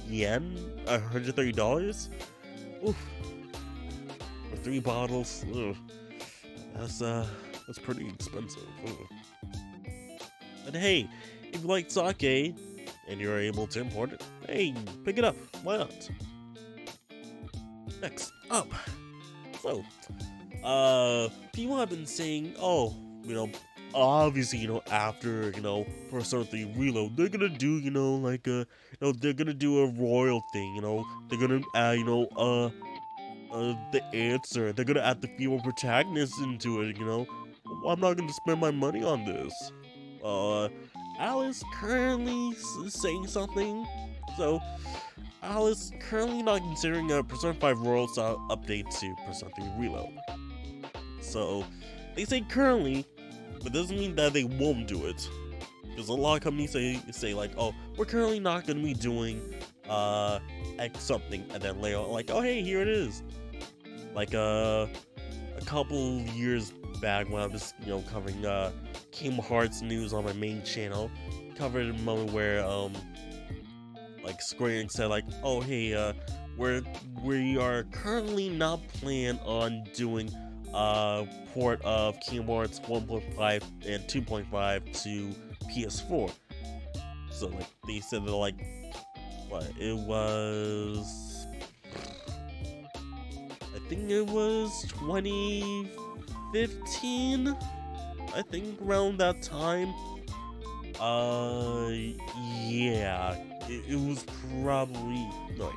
[0.08, 2.10] yen, uh, 130 dollars.
[2.88, 2.96] Oof.
[4.50, 5.76] For three bottles, ugh.
[6.76, 7.26] that's uh,
[7.66, 8.64] that's pretty expensive.
[8.86, 8.94] Ugh.
[10.66, 11.10] But hey,
[11.54, 12.56] if you like sake
[13.08, 14.74] and you're able to import it, hey,
[15.06, 15.36] pick it up.
[15.64, 16.10] Why not?
[18.02, 18.68] Next up.
[19.68, 19.84] So,
[20.64, 23.50] uh, people have been saying, oh, you know,
[23.94, 28.48] obviously, you know, after, you know, Persona 3 Reload, they're gonna do, you know, like,
[28.48, 28.66] a, you
[29.02, 32.68] know, they're gonna do a royal thing, you know, they're gonna add, you know, uh,
[33.54, 37.28] uh, the answer, they're gonna add the female protagonist into it, you know.
[37.86, 39.74] I'm not gonna spend my money on this.
[40.24, 40.70] Uh,
[41.20, 42.54] Atlus currently
[42.88, 43.86] saying something,
[44.38, 44.62] so
[45.44, 50.18] Atlus currently not considering a Persona 5 Royal style update to Persona 3 Reload.
[51.22, 51.66] So,
[52.16, 53.06] they say currently,
[53.64, 55.28] but doesn't mean that they won't do it.
[55.84, 58.94] Because a lot of companies say, say like, oh, we're currently not going to be
[58.94, 59.42] doing
[59.90, 60.40] uh,
[60.78, 63.24] X something, and then later on, like, oh, hey, here it is.
[64.14, 64.88] Like, uh,
[65.56, 66.72] a couple years
[67.02, 68.72] back when I was, you know, covering uh,
[69.12, 71.10] Kingdom Hearts news on my main channel,
[71.56, 72.94] covered a moment where, um,
[74.28, 76.12] like Square Enix said like, oh hey, uh,
[76.58, 76.84] we're
[77.24, 80.30] we are currently not planning on doing
[80.74, 85.30] a port of Kingdom Hearts 1.5 and 2.5 to
[85.72, 86.30] PS4.
[87.32, 88.60] So like they said that like
[89.48, 91.48] what it was
[93.74, 97.56] I think it was 2015.
[98.36, 99.94] I think around that time.
[101.00, 101.92] Uh,
[102.66, 103.38] yeah,
[103.70, 104.26] it, it was
[104.62, 105.72] probably no,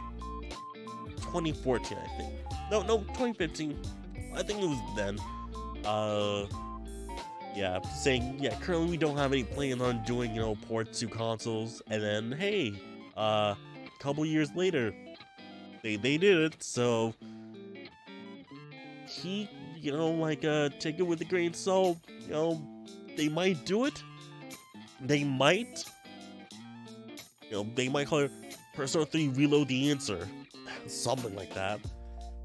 [1.16, 1.98] 2014.
[1.98, 2.32] I think.
[2.70, 3.76] No, no, 2015.
[4.34, 5.18] I think it was then.
[5.84, 6.46] Uh,
[7.54, 8.54] yeah, saying yeah.
[8.60, 12.32] Currently, we don't have any plan on doing you know ports to consoles, and then
[12.32, 12.72] hey,
[13.16, 14.94] uh, a couple years later,
[15.82, 16.62] they they did it.
[16.62, 17.14] So
[19.08, 21.98] he, you know, like uh, take it with a grain of salt.
[22.26, 22.62] You know,
[23.16, 24.02] they might do it.
[25.00, 25.84] They might.
[27.50, 28.32] You know, they might call it
[28.74, 30.28] Persona 3 Reload the Answer.
[30.86, 31.80] Something like that.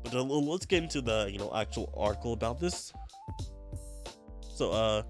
[0.03, 2.91] But uh, let's get into the, you know, actual article about this.
[4.55, 5.03] So, uh,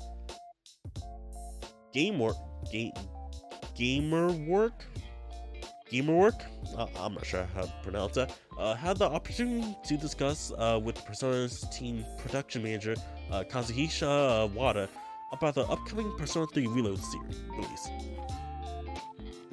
[1.94, 2.36] game work,
[2.72, 2.92] game,
[3.76, 4.84] gamer work,
[5.90, 6.44] gamer work.
[6.78, 8.36] Uh, I'm not sure how to pronounce that.
[8.58, 12.96] Uh, had the opportunity to discuss uh, with Persona's team production manager
[13.32, 14.90] uh, Kazuhisa Wada
[15.32, 17.90] about the upcoming Persona 3 Reload series release.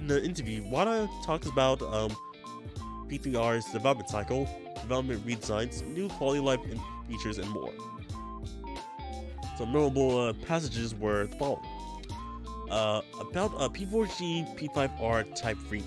[0.03, 2.11] In the interview, Wada talks about um,
[3.07, 4.49] P3R's development cycle,
[4.81, 6.59] development redesigns, new quality life
[7.09, 7.73] features, and more.
[9.57, 11.65] Some notable uh, passages were the following.
[12.69, 15.87] Uh, about a P4G P5R type remake.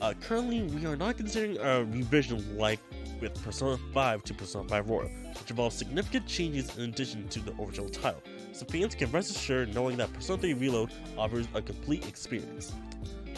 [0.00, 2.80] Uh, currently, we are not considering a revision like
[3.20, 7.52] with Persona 5 to Persona 5 Royal, which involves significant changes in addition to the
[7.62, 8.22] original title,
[8.52, 12.72] so fans can rest assured knowing that Persona 3 Reload offers a complete experience.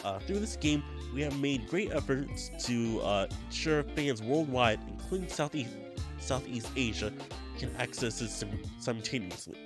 [0.05, 0.82] Uh, through this game,
[1.14, 5.70] we have made great efforts to uh, ensure fans worldwide, including Southeast,
[6.18, 7.12] Southeast Asia,
[7.59, 9.59] can access it sim- simultaneously.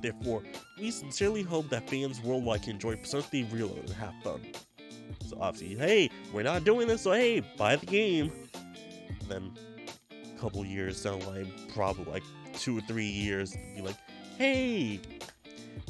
[0.00, 0.42] Therefore,
[0.78, 4.40] we sincerely hope that fans worldwide can enjoy Persona 3 Reload and have fun.
[5.26, 8.32] So obviously, hey, we're not doing this, so hey, buy the game.
[9.20, 9.52] And then
[10.12, 12.22] a couple years down the line, probably like
[12.54, 13.96] two or three years, be like,
[14.38, 15.00] hey,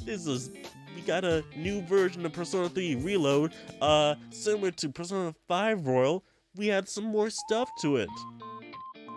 [0.04, 0.50] this is
[0.94, 6.24] we got a new version of Persona 3 Reload, uh, similar to Persona 5 Royal.
[6.56, 8.08] We had some more stuff to it.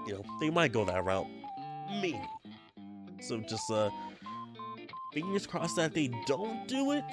[0.08, 1.28] You know, they might go that route.
[2.02, 2.22] Maybe.
[3.22, 3.90] So just, uh,
[5.14, 7.04] fingers crossed that they don't do it.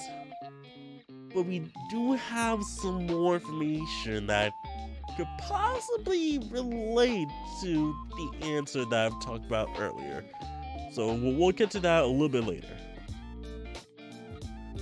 [1.35, 4.53] But we do have some more information that
[5.17, 7.29] could possibly relate
[7.63, 10.25] to the answer that I've talked about earlier.
[10.93, 12.77] So we'll, we'll get to that a little bit later.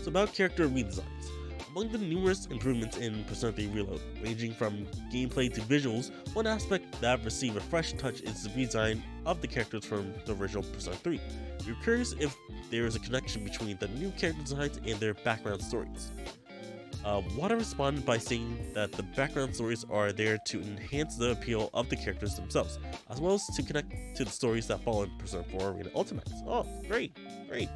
[0.09, 1.29] About character redesigns.
[1.69, 6.99] Among the numerous improvements in Persona 3 Reload, ranging from gameplay to visuals, one aspect
[7.03, 10.97] that received a fresh touch is the redesign of the characters from the original Persona
[10.97, 11.21] 3.
[11.67, 12.35] You're curious if
[12.71, 16.11] there is a connection between the new character designs and their background stories.
[17.05, 21.69] Uh, Wada responded by saying that the background stories are there to enhance the appeal
[21.75, 22.79] of the characters themselves,
[23.11, 26.33] as well as to connect to the stories that follow in Persona 4 Arena Ultimax.
[26.47, 27.15] Oh, great,
[27.47, 27.69] great.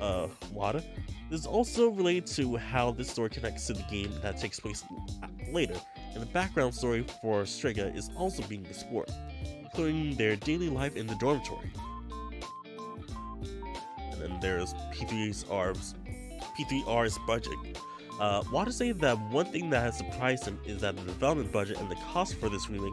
[0.00, 0.82] Uh, Wada.
[1.30, 4.82] This is also related to how this story connects to the game that takes place
[5.52, 5.76] later,
[6.14, 9.10] and the background story for Strega is also being explored,
[9.62, 11.70] including their daily life in the dormitory.
[14.12, 15.94] And then there's P3's R's
[16.58, 17.54] P3R's budget.
[18.18, 21.78] Uh, Wada say that one thing that has surprised him is that the development budget
[21.78, 22.92] and the cost for this remake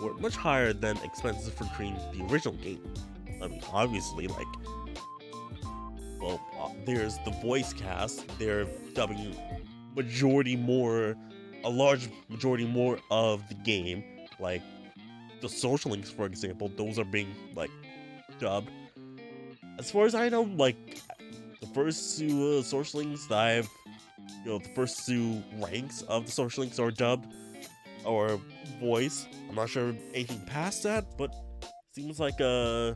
[0.00, 2.80] were much higher than expenses for creating the original game.
[3.42, 4.46] I mean, obviously, like,
[6.20, 9.36] well, uh, there's the voice cast, they're dubbing
[9.94, 11.16] majority more,
[11.64, 14.02] a large majority more of the game,
[14.38, 14.62] like
[15.40, 17.70] the social links, for example, those are being, like,
[18.38, 18.70] dubbed.
[19.78, 21.02] As far as I know, like,
[21.60, 23.68] the first two uh, social links that I've,
[24.44, 27.26] you know, the first two ranks of the social links are dubbed
[28.04, 28.40] or
[28.80, 29.26] voice.
[29.48, 31.34] I'm not sure anything past that, but
[31.92, 32.92] seems like uh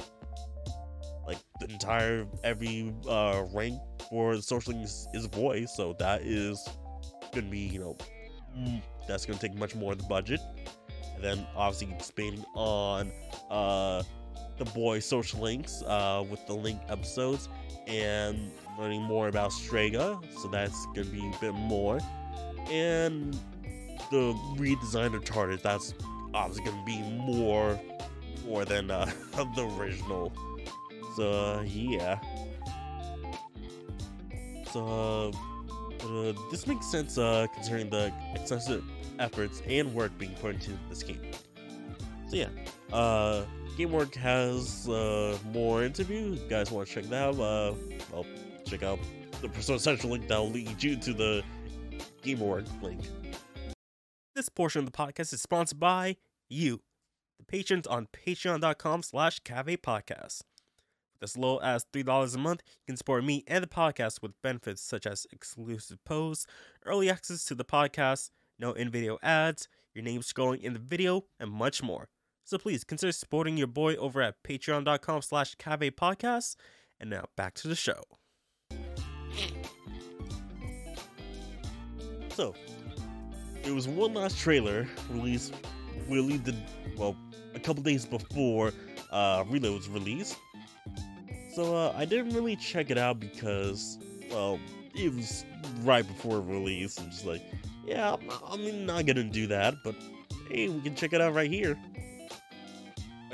[1.29, 6.23] like the entire every uh rank for the social links is a voice, so that
[6.23, 6.67] is
[7.35, 7.97] gonna be you know
[8.57, 10.41] mm, that's gonna take much more of the budget.
[11.15, 13.13] And then obviously expanding on
[13.51, 14.03] uh
[14.57, 17.51] the boy social links uh with the link episodes
[17.87, 22.01] and learning more about Strega, so that's gonna be a bit more.
[22.71, 23.35] And
[24.11, 25.93] the redesign of Tartarus, that's
[26.33, 27.79] obviously gonna be more
[28.47, 29.11] more than uh,
[29.55, 30.33] the original.
[31.19, 32.21] So yeah.
[34.73, 35.33] So
[36.05, 38.85] uh, this makes sense uh, considering the excessive
[39.19, 41.21] efforts and work being put into this game.
[42.29, 42.49] So yeah,
[42.93, 43.45] uh,
[43.77, 46.41] GameWork has uh, more interviews.
[46.41, 47.41] You guys want to check that out?
[47.41, 47.75] Uh,
[48.13, 48.27] well,
[48.65, 49.01] check out
[49.41, 51.43] the Persona Central link that will lead you to the
[52.23, 53.01] GameWork link.
[54.37, 56.17] This portion of the podcast is sponsored by
[56.49, 56.83] you.
[57.39, 60.43] the patrons on patreon.com slash CaVe podcast.
[61.21, 64.41] With as low as $3 a month, you can support me and the podcast with
[64.43, 66.47] benefits such as exclusive posts,
[66.85, 71.51] early access to the podcast, no in-video ads, your name scrolling in the video, and
[71.51, 72.09] much more.
[72.45, 76.55] So please consider supporting your boy over at patreon.com slash CaVe podcast.
[77.01, 78.03] And now back to the show.
[82.31, 82.55] So,
[83.65, 85.53] there was one last trailer released
[86.09, 86.55] really the
[86.97, 87.17] well
[87.55, 88.73] a couple days before
[89.11, 90.37] uh Reload was released.
[91.55, 93.99] So uh, I didn't really check it out because
[94.31, 94.59] well
[94.95, 95.45] it was
[95.83, 96.99] right before release.
[96.99, 97.43] I'm just like,
[97.87, 99.95] yeah, I'm not, gonna do that, but
[100.51, 101.79] hey, we can check it out right here.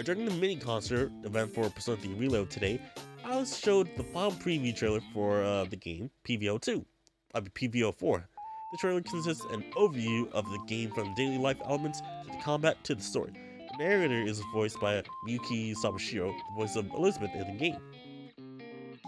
[0.02, 2.80] During the mini concert event for Persona 3 Reload today,
[3.24, 6.84] I was showed the final preview trailer for uh, the game PVO 2,
[7.34, 8.28] I mean PVO 4.
[8.72, 12.82] The trailer consists an overview of the game from daily life elements to the combat
[12.84, 13.32] to the story.
[13.70, 17.78] The narrator is voiced by Miyuki Sawashiro, the voice of Elizabeth in the game.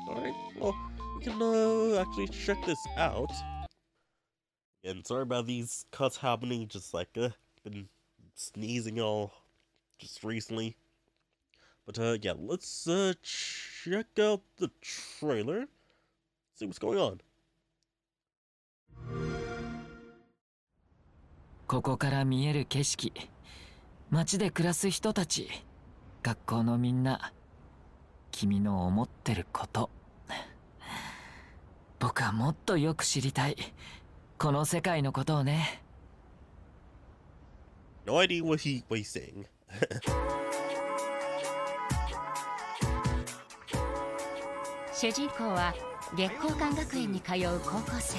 [0.08, 0.76] Alright, well,
[1.18, 3.32] we can uh, actually check this out.
[4.84, 7.30] And sorry about these cuts happening, just like, uh,
[7.64, 7.88] been
[8.36, 9.32] sneezing all
[10.00, 10.76] just recently.
[11.86, 15.68] But uh, yeah, let's uh, check out the trailer,
[16.56, 17.20] see what's going on.
[21.68, 23.14] ここから見える景色
[24.12, 25.48] 街で暮らす人たち
[26.22, 27.32] 学校のみんな
[28.32, 29.90] 君の思ってること
[31.99, 33.57] 僕はもっとよく知りたい。
[34.39, 35.83] この世界のことをね。
[38.07, 39.47] No idea what he he's saying.
[44.93, 45.75] 主人公は
[46.17, 48.19] 月光館学園に通う高校生。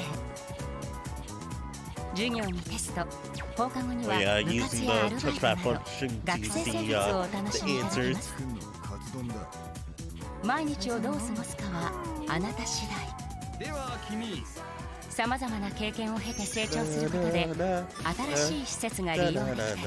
[2.16, 3.06] 授業にテスト。
[3.58, 5.72] 放課後に Oh は部活やアルバイトなど
[6.26, 8.14] 学生生活を uh, お楽しみいただけ answers.
[8.14, 8.36] ます
[10.44, 11.92] 毎日をどう過ごすかは
[12.30, 13.07] あなた次第
[13.60, 14.44] では君
[15.10, 17.48] さまざまな経験を経て成長することで
[18.36, 19.82] 新しい施設が利用できたり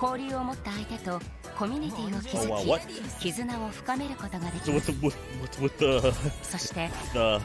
[0.00, 1.20] 交流を持った相手と
[1.58, 6.88] コミュニティを築き絆を深めることができ So ま with す the with, with, with the そして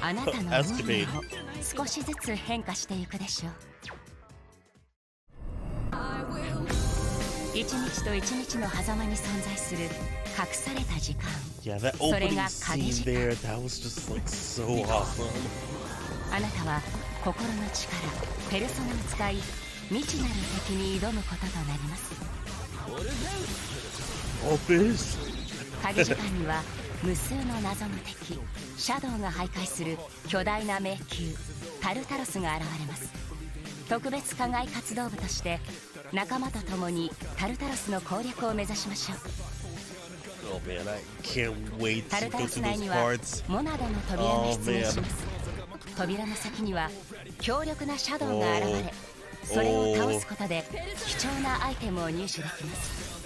[0.01, 1.13] あなたの運命 escapade.
[1.13, 1.21] も
[1.61, 3.51] 少しずつ変化していくでしょう
[7.53, 9.79] 一日と一日の狭間に存在する
[10.37, 11.23] 隠された時間。
[11.63, 13.13] Yeah, that それ opening が scene 鍵時間。
[13.13, 15.25] there, that was just like so awesome.
[16.31, 16.81] あなたは
[17.23, 17.95] 心の力
[18.51, 19.35] ペルソナを使い
[19.89, 20.33] 未知なる
[20.67, 22.13] 敵に挑むこととなります。
[24.45, 24.57] Oh.
[25.81, 26.61] 鍵時間には
[27.03, 28.39] 無数の謎の敵
[28.77, 30.99] シャドウが徘徊する巨大な迷宮
[31.81, 33.11] タルタロスが現れます。
[33.89, 35.59] 特別課外活動部として
[36.11, 39.17] 仲間と共にタルタロスの攻略を目指しましょう
[42.09, 43.13] タルタ go to 内には
[43.47, 45.27] モナドの扉が出現します
[45.97, 46.89] 扉の先には
[47.39, 50.63] 強力なシャドウが現れそれを倒すことで
[51.05, 53.17] 貴重なアイテムを入手できます。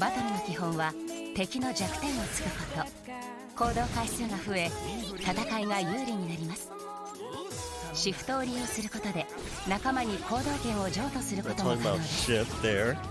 [0.00, 0.92] バトルの基本は
[1.34, 3.14] 敵の弱点を突くこと。
[3.56, 4.68] 行動回数が増え
[5.20, 6.70] 戦いが有利になります。
[7.94, 9.26] シフトを利用することで
[9.68, 12.32] 仲間に行動権を譲渡することも可能です.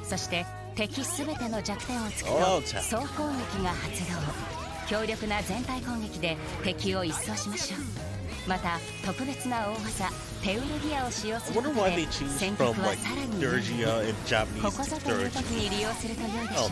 [0.10, 4.20] そして敵すべての弱点を突く Oh, と.総攻撃が発動
[4.88, 7.80] 強力な全体攻撃で敵を一掃しましょう
[8.50, 10.10] また特別な大技
[10.44, 13.42] テウルギアを使用することで戦闘はさらに
[14.62, 16.70] ここぞという.時に利用すると良いでしょ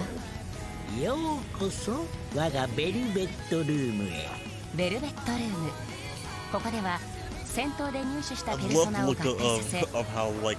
[0.97, 2.05] Oh, ようこそ
[2.35, 4.27] 我がベルベットルームへ
[4.73, 5.69] うベルベットルーム
[6.51, 6.99] ここでは
[7.53, 9.79] 戦闘で入手したペルソナを合体させ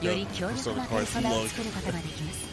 [0.07, 2.53] より強力なペルソナを.作ることができます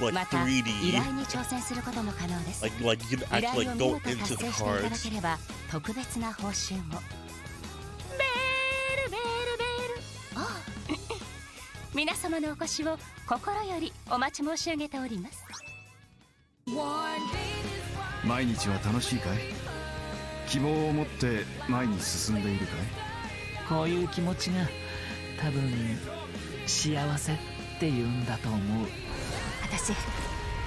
[0.00, 0.92] like また依 3D.
[1.00, 4.44] 頼に挑戦することも可能です Like like you can 依 actually 頼 like を go 見事 into 達 the
[4.44, 5.02] 成していただ cards.
[5.10, 5.38] ければ
[5.70, 6.90] 特別な報酬もベー
[9.04, 9.66] ルベールベー
[10.36, 10.44] ルおう
[11.94, 12.98] 皆様のお越しを
[13.28, 15.44] 心よりお待ち申し上げております
[18.24, 19.38] 毎日は楽しいかい？
[20.52, 22.76] 希望を持って前に進んでいるかい？
[23.66, 24.68] こういう気持ちが
[25.40, 25.72] 多分
[26.66, 27.36] 幸せっ
[27.80, 28.86] て言うんだと思う。
[29.62, 29.94] 私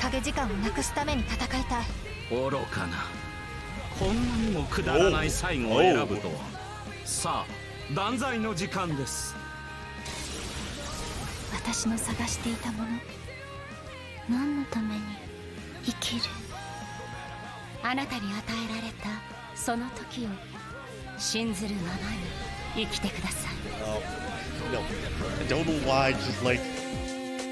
[0.02, 1.86] 影時間をなくすために戦いたい。
[2.32, 3.06] 愚かな。
[4.00, 6.34] こんなにもくだらない最後を選ぶとは。
[7.06, 9.36] さあ断罪の時間です。
[11.54, 12.90] 私の探していたもの。
[14.28, 15.02] 何のために
[15.84, 16.22] 生きる？
[17.84, 20.29] あなたに与えられたその時を
[21.19, 21.93] 信ずるまま
[22.77, 24.03] に 生きてください Oh,
[24.73, 24.81] no.
[24.81, 26.61] I don't know why, just like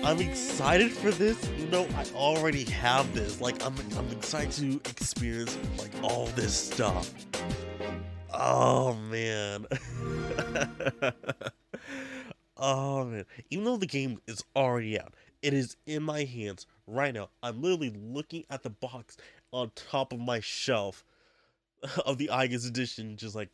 [0.05, 3.41] I'm excited for this, even though I already have this.
[3.41, 7.13] Like I'm I'm excited to experience like all this stuff.
[8.33, 9.67] Oh man.
[12.57, 13.25] oh man.
[13.51, 17.31] Even though the game is already out, it is in my hands right now.
[17.43, 19.17] I'm literally looking at the box
[19.53, 21.05] on top of my shelf
[22.06, 23.50] of the Aigis edition, just like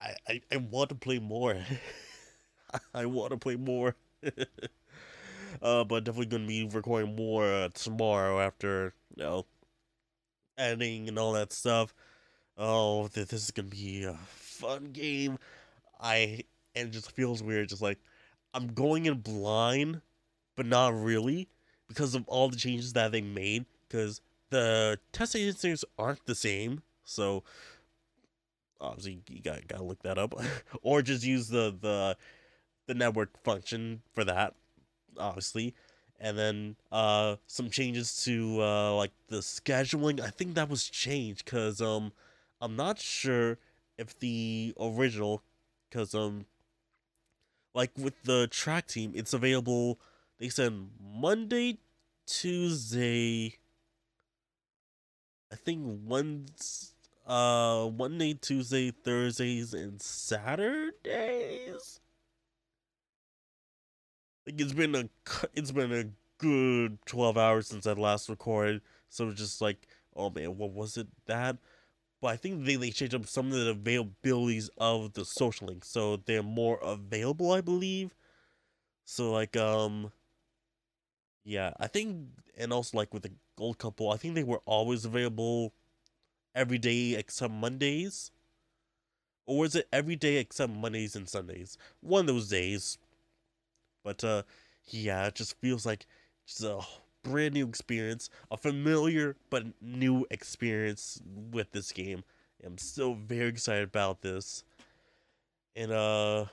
[0.00, 1.56] I, I, I want to play more.
[2.94, 3.96] I want to play more.
[5.62, 9.46] uh, but definitely gonna be recording more uh, tomorrow after you know
[10.56, 11.94] editing and all that stuff.
[12.56, 15.38] Oh, th- this is gonna be a fun game.
[16.00, 16.44] I
[16.76, 17.98] and it just feels weird, just like
[18.54, 20.02] I'm going in blind,
[20.56, 21.48] but not really
[21.88, 23.66] because of all the changes that they made.
[23.88, 24.20] Because
[24.50, 27.44] the test answers aren't the same, so
[28.80, 30.34] obviously you got gotta look that up,
[30.82, 32.16] or just use the the
[32.86, 34.54] the network function for that,
[35.18, 35.74] obviously,
[36.20, 40.20] and then uh some changes to uh like the scheduling.
[40.20, 42.12] I think that was changed because um
[42.60, 43.58] I'm not sure
[43.96, 45.42] if the original
[45.88, 46.46] because um
[47.74, 49.98] like with the track team it's available.
[50.38, 51.78] They said Monday,
[52.26, 53.58] Tuesday.
[55.52, 56.94] I think once
[57.26, 62.00] uh Monday, Tuesday, Thursdays, and Saturdays.
[64.46, 65.08] Like it's been a
[65.54, 66.04] it's been a
[66.38, 69.86] good twelve hours since I last recorded, so it's just like,
[70.16, 71.56] oh man, what was it that?
[72.20, 75.88] But I think they they changed up some of the availabilities of the social links,
[75.88, 78.14] so they're more available, I believe.
[79.04, 80.12] So like um,
[81.44, 85.04] yeah, I think, and also like with the old couple, I think they were always
[85.04, 85.72] available
[86.54, 88.30] every day except Mondays?
[89.46, 91.76] Or is it every day except Mondays and Sundays?
[92.00, 92.98] One of those days.
[94.02, 94.42] But uh
[94.86, 96.06] yeah, it just feels like
[96.46, 96.80] just a
[97.22, 101.20] brand new experience, a familiar but new experience
[101.52, 102.24] with this game.
[102.64, 104.64] I'm so very excited about this.
[105.76, 106.46] And uh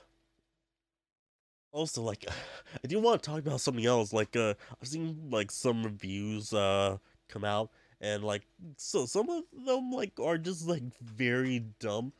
[1.76, 2.26] also like
[2.84, 4.12] I do want to talk about something else.
[4.12, 6.98] Like uh I've seen like some reviews uh
[7.28, 7.70] come out
[8.00, 8.42] and like
[8.76, 12.12] so some of them like are just like very dumb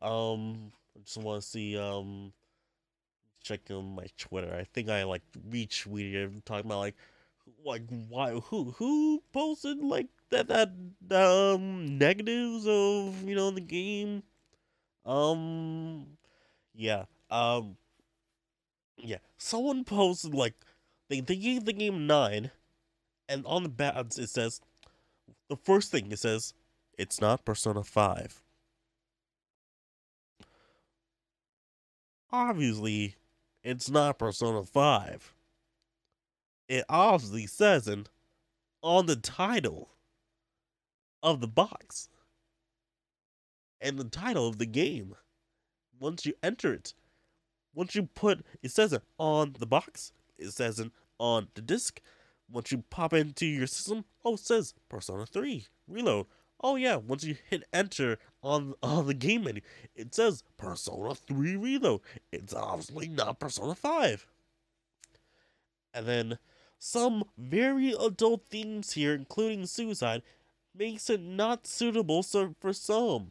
[0.00, 2.32] um i just want to see um
[3.42, 6.96] check on my twitter i think i like retweeted talking about like
[7.64, 10.70] like why who who posted like that that
[11.10, 14.22] um negatives of you know the game
[15.06, 16.06] um
[16.74, 17.76] yeah um
[18.98, 20.54] yeah someone posted like
[21.08, 22.50] they, they gave the game nine
[23.28, 24.60] and on the bads it says
[25.48, 26.54] the first thing it says
[26.98, 28.42] it's not Persona 5.
[32.32, 33.14] Obviously,
[33.62, 35.32] it's not Persona 5.
[36.68, 38.10] It obviously says it
[38.82, 39.90] on the title
[41.22, 42.08] of the box
[43.80, 45.14] and the title of the game.
[46.00, 46.94] Once you enter it,
[47.78, 52.00] once you put it says it on the box, it says it on the disc,
[52.50, 56.26] once you pop into your system, oh, it says Persona 3 Reload.
[56.60, 59.60] Oh yeah, once you hit enter on on the game menu,
[59.94, 62.00] it says Persona 3 Reload.
[62.32, 64.26] It's obviously not Persona 5.
[65.94, 66.38] And then
[66.80, 70.22] some very adult themes here, including suicide,
[70.74, 73.30] makes it not suitable for some.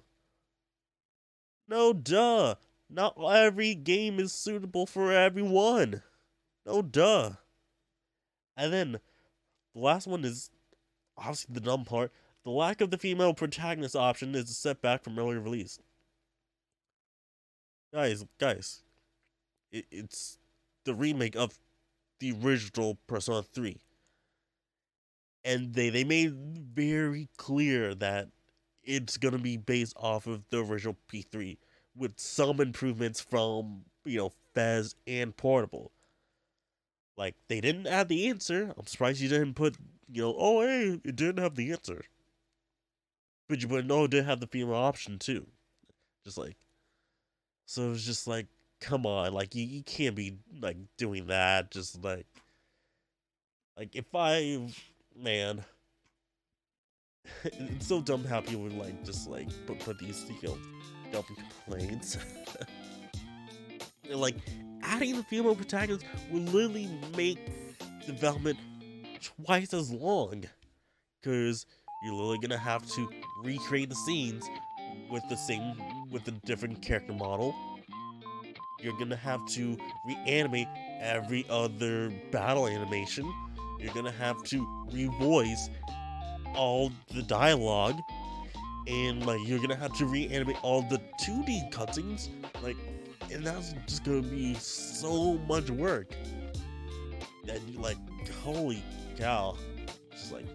[1.67, 2.55] No duh.
[2.89, 6.01] Not every game is suitable for everyone.
[6.65, 7.31] No duh.
[8.55, 8.91] And then
[9.73, 10.49] the last one is
[11.17, 12.11] obviously the dumb part.
[12.43, 15.79] The lack of the female protagonist option is a setback from earlier release.
[17.93, 18.83] Guys, guys,
[19.71, 20.37] it, it's
[20.85, 21.59] the remake of
[22.19, 23.77] the original Persona 3.
[25.43, 26.33] And they, they made
[26.73, 28.29] very clear that
[28.83, 31.57] it's going to be based off of the original P3
[31.97, 35.91] with some improvements from, you know, FES and Portable.
[37.17, 38.73] Like they didn't have the answer.
[38.77, 39.75] I'm surprised you didn't put,
[40.11, 42.03] you know, oh hey, it didn't have the answer.
[43.49, 45.47] But you but no, it did have the female option too.
[46.23, 46.57] Just like
[47.65, 48.47] so it was just like,
[48.79, 51.71] come on, like you, you can't be like doing that.
[51.71, 52.27] Just like
[53.77, 54.67] like if I
[55.15, 55.63] man
[57.43, 60.57] it's so dumb how people would like just like put, put these you know
[61.11, 62.17] dumb complaints.
[64.09, 64.35] like
[64.83, 67.39] adding the female protagonist will literally make
[68.05, 68.57] development
[69.21, 70.43] twice as long.
[71.21, 71.65] Because
[72.03, 73.09] you're literally gonna have to
[73.43, 74.45] recreate the scenes
[75.09, 75.75] with the same
[76.11, 77.55] with a different character model.
[78.81, 80.67] You're gonna have to reanimate
[80.99, 83.31] every other battle animation.
[83.79, 84.59] You're gonna have to
[84.91, 85.69] revoice
[86.55, 87.99] all the dialogue,
[88.87, 92.29] and like you're gonna have to reanimate all the 2D cutscenes.
[92.61, 92.77] Like,
[93.31, 96.13] and that's just gonna be so much work.
[97.45, 97.97] That you're like,
[98.43, 98.83] holy
[99.17, 99.57] cow!
[100.11, 100.45] Just like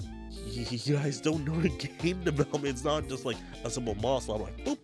[0.47, 1.69] you guys don't know the
[1.99, 2.67] game development.
[2.67, 4.29] It's not just like a simple mouse.
[4.29, 4.79] I'm like, boop.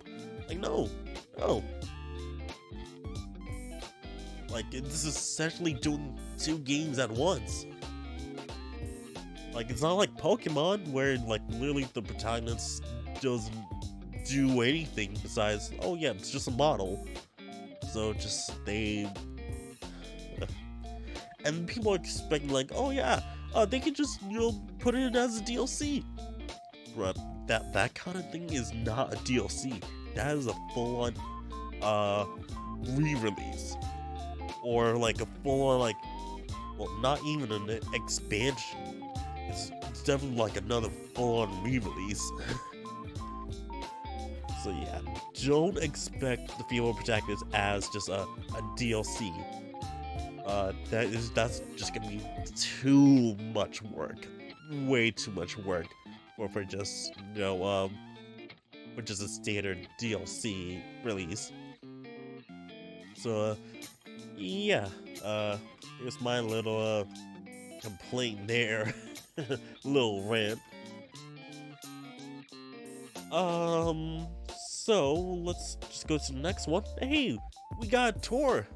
[0.49, 0.89] Like, no,
[1.39, 1.63] no.
[4.51, 7.67] Like, this is essentially doing two games at once.
[9.53, 12.83] Like, it's not like Pokemon where, like, literally the protagonist
[13.21, 13.55] doesn't
[14.29, 17.07] do anything besides, oh yeah, it's just a model.
[17.93, 19.11] So just they.
[21.45, 23.21] And people are expecting, like, oh yeah,
[23.55, 26.05] uh, they can just, you know, put it as a DLC.
[26.97, 27.17] But
[27.47, 29.83] that, that kind of thing is not a DLC.
[30.17, 31.15] That is a full on
[31.81, 32.27] uh,
[32.91, 33.77] re release.
[34.65, 35.97] Or like a full on, like,
[36.77, 39.05] well, not even an expansion.
[39.49, 42.31] It's, it's definitely like another full on re release.
[44.63, 45.01] so yeah,
[45.45, 49.33] don't expect the female protagonist as just a, a DLC.
[50.47, 52.23] Uh, that is that's just gonna be
[52.57, 54.27] too much work,
[54.87, 55.87] way too much work
[56.37, 57.91] for for just you know um
[58.95, 61.53] for just a standard DLC release.
[63.15, 63.55] So uh,
[64.37, 64.89] yeah,
[65.25, 65.59] uh,
[66.01, 67.05] here's my little uh,
[67.81, 68.95] complaint there,
[69.85, 70.61] little rant.
[73.33, 74.27] Um,
[74.89, 76.83] so let's just go to the next one.
[76.99, 77.39] Hey,
[77.79, 78.67] we got tour.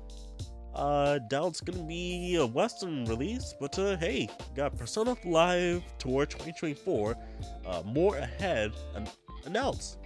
[0.74, 6.26] Uh, now it's gonna be a Western release, but uh, hey, got Persona Live Tour
[6.26, 7.16] 2024,
[7.64, 9.10] uh, more ahead and
[9.46, 9.96] announced.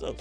[0.00, 0.16] So,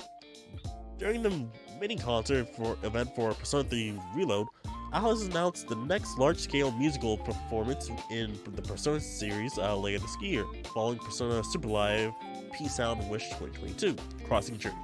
[0.99, 1.47] during the
[1.79, 4.45] mini concert for event for Persona 3 Reload,
[4.93, 10.45] Atlus announced the next large-scale musical performance in the Persona series uh, later this year,
[10.75, 12.13] following Persona Super Live
[12.53, 13.95] P Sound Wish 2022,
[14.25, 14.79] Crossing Journeys.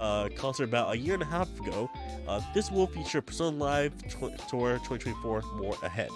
[0.00, 1.90] Uh, concert about a year and a half ago,
[2.28, 6.10] uh, this will feature Persona Live tw- Tour 2024 more ahead.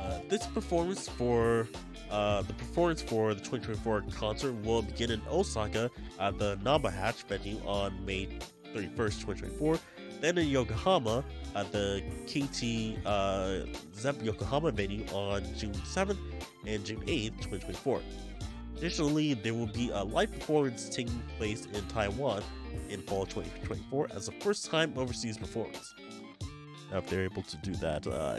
[0.00, 1.68] Uh, this performance for
[2.10, 7.22] uh, the performance for the 2024 concert will begin in Osaka at the Namba Hatch
[7.24, 8.26] venue on May
[8.74, 9.78] 31st, 2024.
[10.20, 11.24] Then in Yokohama
[11.54, 13.60] at the KT uh,
[13.94, 16.18] Zepp Yokohama venue on June 7th
[16.66, 18.00] and June 8th, 2024.
[18.80, 22.42] Additionally, there will be a live performance taking place in Taiwan
[22.88, 25.94] in fall 2024 as the first time overseas performance.
[26.90, 28.38] Now, if they're able to do that uh,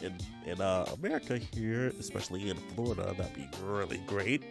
[0.00, 0.16] in
[0.46, 4.42] in uh, America here, especially in Florida, that'd be really great.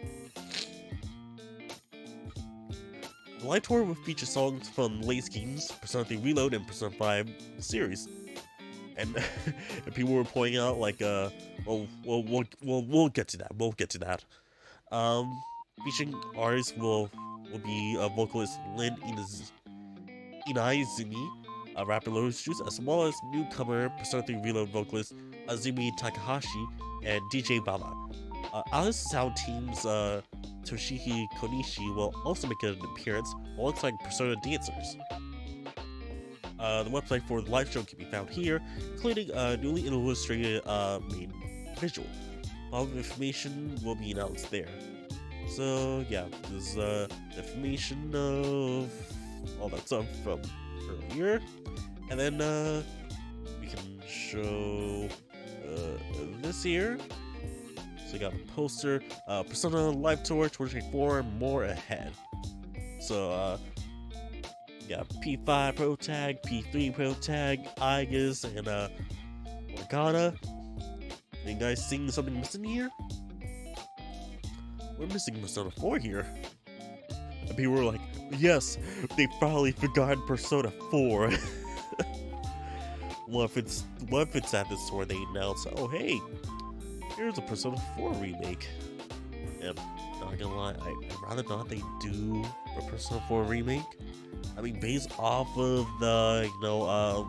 [3.40, 7.28] The live tour will feature songs from Lace Games, Persona 3 Reload, and Persona 5
[7.58, 8.06] series.
[8.96, 9.16] And,
[9.86, 11.30] and people were pointing out like, uh,
[11.66, 13.56] well, well, we'll, we'll, we'll get to that.
[13.56, 14.24] We'll get to that.
[14.92, 15.42] Um,
[15.84, 17.10] featuring artists will
[17.50, 19.50] will be uh, vocalist Lyn Inaz-
[20.48, 21.28] Inaizumi,
[21.76, 25.14] uh, rapper Lotus Juice, as well as newcomer Persona 3 Reload vocalist
[25.48, 26.66] Azumi Takahashi
[27.04, 27.92] and DJ Baba.
[28.52, 30.20] Uh, Atlus Sound Team's uh,
[30.64, 34.96] Toshiki Konishi will also make an appearance alongside Persona dancers.
[36.58, 38.60] Uh, the website for the live show can be found here,
[38.92, 41.32] including a newly illustrated uh, main
[41.78, 42.06] visual.
[42.72, 44.68] All the information will be announced there.
[45.48, 47.06] So yeah, this is uh,
[47.36, 48.90] information of
[49.60, 50.40] all that stuff from
[50.88, 51.40] earlier,
[52.10, 52.82] and then uh,
[53.60, 55.08] we can show
[55.68, 55.98] uh,
[56.40, 56.98] this here.
[58.06, 62.12] So we got a poster, uh, Persona Live Tour 2024, more ahead.
[63.00, 63.58] So uh,
[64.88, 68.88] got P5 Pro Tag, P3 Pro Tag, Aigis, and uh,
[69.76, 70.34] Morgana.
[71.46, 72.90] You guys seeing something missing here?
[74.98, 76.26] We're missing Persona 4 here.
[77.48, 78.00] And people were like,
[78.38, 78.78] yes,
[79.16, 81.30] they finally forgot Persona 4.
[83.26, 86.20] what if it's what if it's at this tour they announce, oh hey,
[87.16, 88.68] here's a Persona 4 remake.
[89.60, 89.76] And
[90.20, 92.44] not gonna lie, I, I'd rather not they do
[92.78, 93.82] a Persona 4 remake.
[94.56, 97.24] I mean, based off of the, you know, uh,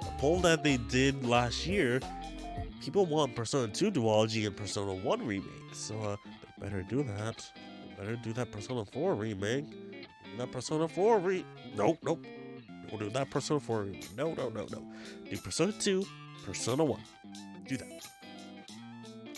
[0.00, 2.00] the poll that they did last year,
[2.80, 5.44] people want Persona 2 duology and Persona 1 remake.
[5.72, 6.16] So, uh,
[6.58, 7.44] they better do that.
[7.88, 9.66] They better do that Persona 4 remake.
[10.38, 11.44] That Persona 4 re.
[11.76, 12.24] Nope, nope.
[12.88, 14.16] Don't do that Persona 4 remake.
[14.16, 14.82] No, no, no, no.
[15.28, 16.04] Do Persona 2,
[16.44, 17.00] Persona 1.
[17.68, 18.06] Do that.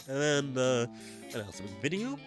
[0.09, 0.91] And then the
[1.35, 2.19] announcement video.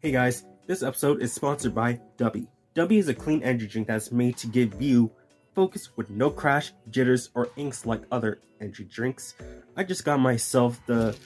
[0.00, 2.48] Hey guys, this episode is sponsored by Dubby.
[2.74, 5.12] Dubby is a clean energy drink that's made to give you
[5.54, 9.34] focus with no crash, jitters, or inks like other energy drinks.
[9.76, 11.16] I just got myself the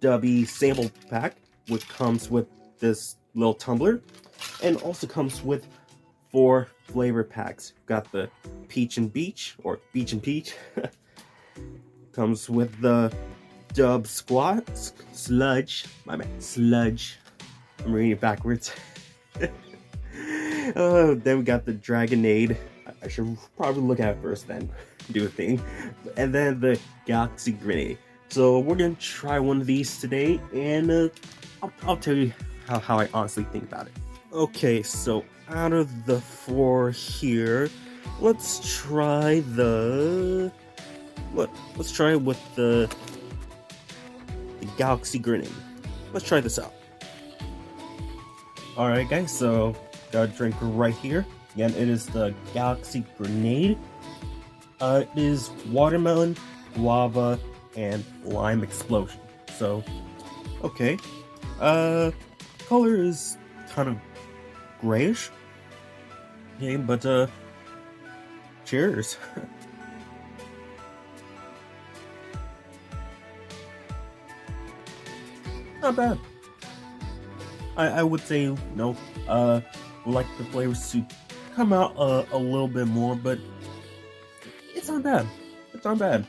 [0.00, 1.36] Dubby sample pack,
[1.68, 2.46] which comes with
[2.78, 4.02] this little tumbler,
[4.62, 5.66] and also comes with
[6.30, 7.72] four flavor packs.
[7.86, 8.30] Got the
[8.68, 10.54] peach and beach, or beach and peach.
[12.12, 13.12] comes with the
[13.74, 14.64] dub squat
[15.12, 15.84] sludge.
[16.04, 17.18] My man, sludge.
[17.84, 18.72] I'm reading it backwards.
[19.40, 19.46] uh,
[20.74, 22.56] then we got the Dragonade.
[23.06, 24.68] I should probably look at first, then
[25.12, 25.62] do a thing.
[26.16, 27.98] And then the Galaxy Grenade.
[28.28, 31.08] So we're gonna try one of these today, and uh,
[31.62, 32.32] I'll, I'll tell you
[32.66, 33.92] how, how I honestly think about it.
[34.32, 37.70] Okay, so out of the four here,
[38.20, 40.52] let's try the
[41.32, 41.48] what?
[41.76, 42.92] Let's try it with the
[44.58, 45.52] the Galaxy Grenade.
[46.12, 46.74] Let's try this out.
[48.76, 49.74] Alright guys, so
[50.10, 51.24] got a drink right here.
[51.56, 53.78] Again, it is the Galaxy Grenade.
[54.78, 56.36] Uh, it is watermelon,
[56.74, 57.40] guava,
[57.76, 59.18] and lime explosion.
[59.56, 59.82] So,
[60.62, 60.98] okay.
[61.58, 62.10] Uh,
[62.68, 63.38] color is
[63.70, 63.96] kind of
[64.82, 65.30] grayish.
[66.56, 67.26] Okay, but uh,
[68.66, 69.16] cheers.
[75.80, 76.18] Not bad.
[77.78, 78.94] I, I would say no.
[79.26, 79.62] Uh,
[80.04, 81.02] like the flavors to
[81.56, 83.38] come out uh, a little bit more, but
[84.74, 85.26] it's not bad.
[85.72, 86.26] It's not bad.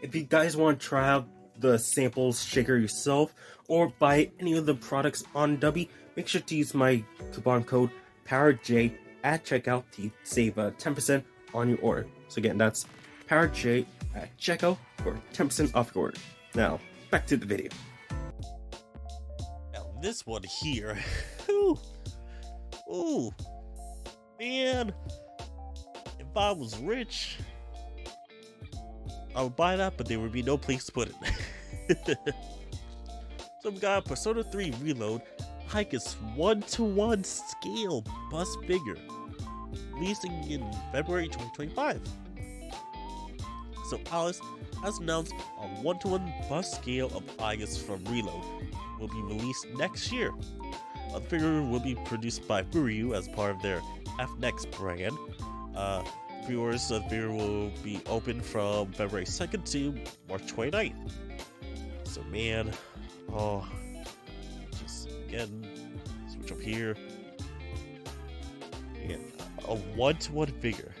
[0.00, 1.28] If you guys want to try out
[1.58, 3.34] the samples shaker yourself
[3.68, 7.90] or buy any of the products on Dubby, make sure to use my coupon code
[8.26, 12.06] PowerJ at checkout to save uh, 10% on your order.
[12.28, 12.86] So again, that's
[13.28, 13.84] PowerJ
[14.14, 16.18] at checkout for 10% off your order.
[16.54, 16.80] Now,
[17.10, 17.70] back to the video.
[19.74, 20.98] Now this one here,
[22.94, 23.30] ooh,
[24.38, 24.92] man,
[26.18, 27.38] if I was rich,
[29.34, 31.10] I would buy that, but there would be no place to put
[31.88, 32.18] it.
[33.62, 35.22] so we got Persona 3 Reload,
[35.66, 38.96] Hikers 1 to 1 scale bus figure,
[39.94, 42.00] releasing in February 2025.
[43.90, 44.40] So Atlus
[44.82, 48.44] has announced a 1 to 1 bus scale of Aigis from Reload
[48.98, 50.32] will be released next year.
[51.14, 53.80] The figure will be produced by Furyu as part of their
[54.18, 55.16] FNext brand.
[55.76, 56.02] Uh,
[56.44, 59.94] pre-orders of the figure will be open from February 2nd to
[60.28, 61.12] March 29th.
[62.02, 62.72] So man,
[63.32, 63.64] oh,
[64.82, 65.64] just again,
[66.28, 66.96] switch up here.
[69.04, 69.24] Again,
[69.68, 70.92] a one-to-one figure.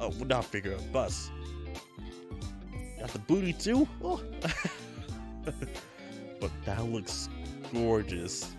[0.00, 1.28] Oh, not figure, a bus.
[3.00, 3.88] Got the booty too.
[4.00, 4.22] Oh.
[6.40, 7.28] but that looks
[7.72, 8.54] gorgeous.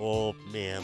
[0.00, 0.82] Oh man.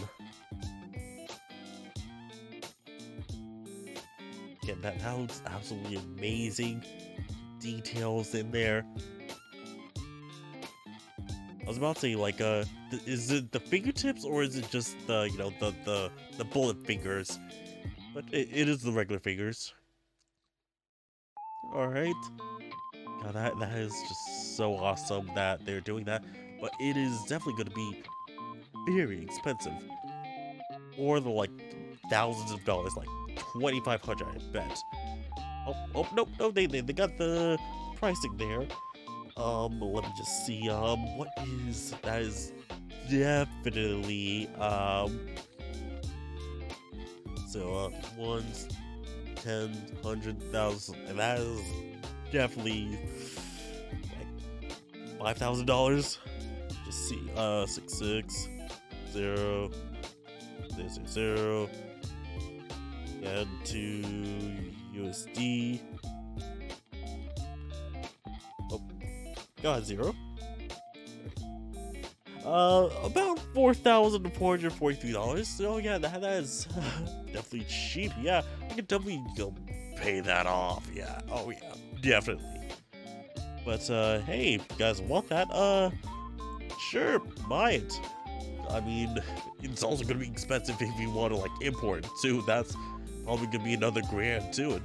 [4.64, 6.82] Yeah, that, looks absolutely amazing.
[7.60, 8.84] Details in there.
[11.62, 12.64] I was about to say, like, uh,
[13.06, 16.84] is it the fingertips or is it just the, you know, the the the bullet
[16.86, 17.38] fingers?
[18.14, 19.74] But it, it is the regular fingers.
[21.74, 22.14] All right.
[23.22, 26.24] God, that that is just so awesome that they're doing that.
[26.60, 28.02] But it is definitely going to be
[28.86, 29.72] very expensive,
[30.98, 31.50] or the like
[32.10, 34.78] thousands of dollars, like twenty five hundred, I bet.
[35.66, 37.58] Oh, oh, nope, no, they, they they got the
[37.96, 38.66] pricing there.
[39.36, 40.68] Um, let me just see.
[40.68, 41.28] Um, what
[41.66, 42.22] is that?
[42.22, 42.52] Is
[43.10, 45.20] definitely um.
[47.48, 47.90] So uh,
[48.20, 48.68] ones,
[49.36, 51.60] ten, hundred thousand, and that is
[52.32, 52.98] definitely
[54.62, 56.18] like five thousand dollars.
[56.84, 58.48] Just see, uh, six six
[59.14, 59.70] zero
[60.74, 61.70] zero zero zero
[63.22, 64.02] and to
[64.94, 65.80] USD.
[68.72, 68.82] Oh,
[69.62, 70.14] got zero.
[72.44, 75.48] Uh, about four thousand four hundred forty-three dollars.
[75.48, 76.66] So yeah, that that is
[77.26, 78.12] definitely cheap.
[78.20, 79.54] Yeah, I could definitely go
[79.96, 80.86] pay that off.
[80.92, 81.20] Yeah.
[81.30, 82.44] Oh yeah, definitely.
[83.64, 85.90] But uh, hey, if you guys want that, uh,
[86.90, 87.98] sure, buy it.
[88.70, 89.18] I mean,
[89.62, 92.42] it's also gonna be expensive if you want to like import too.
[92.46, 92.76] That's
[93.24, 94.80] probably gonna be another grand too.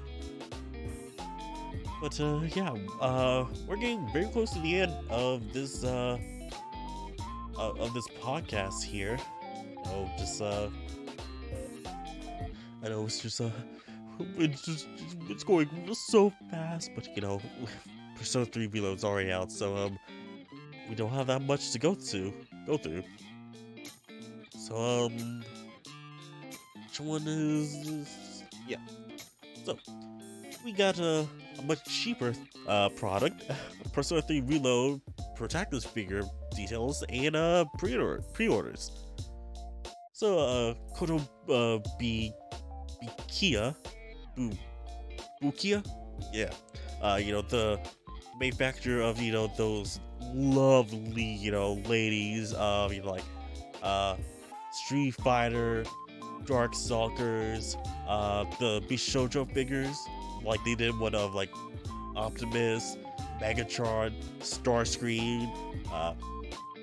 [2.01, 6.17] But uh, yeah, uh, we're getting very close to the end of this uh,
[7.57, 9.17] uh of this podcast here.
[9.87, 10.69] Oh, just uh,
[12.83, 13.49] I know it's just uh,
[14.37, 14.87] it's just
[15.29, 17.41] it's going so fast, but you know,
[18.15, 19.99] Persona 3 Reload's already out, so um,
[20.89, 22.33] we don't have that much to go to
[22.65, 23.03] go through.
[24.69, 25.43] So um,
[26.75, 28.43] which one is this?
[28.67, 28.77] yeah?
[29.65, 29.77] So
[30.63, 31.27] we got a,
[31.57, 32.33] a much cheaper
[32.67, 33.49] uh product,
[33.93, 35.01] Persona 3 Reload
[35.35, 36.21] protagonist figure
[36.55, 38.91] details and uh pre-order pre-orders.
[40.13, 41.17] So uh Koto
[41.49, 42.31] uh B
[43.01, 43.75] Bikia
[44.35, 44.51] Bu
[45.41, 45.83] Bukia?
[46.31, 46.51] Yeah.
[47.01, 47.79] Uh you know the
[48.39, 49.99] manufacturer of you know those
[50.33, 53.23] lovely you know ladies of you know like
[53.81, 54.15] uh
[54.71, 55.83] Street Fighter,
[56.43, 57.75] Darkstalkers,
[58.07, 59.97] uh the Bishojo figures
[60.43, 61.49] like they did one of like
[62.15, 62.97] Optimus,
[63.41, 65.51] Megatron, Starscream,
[65.91, 66.13] uh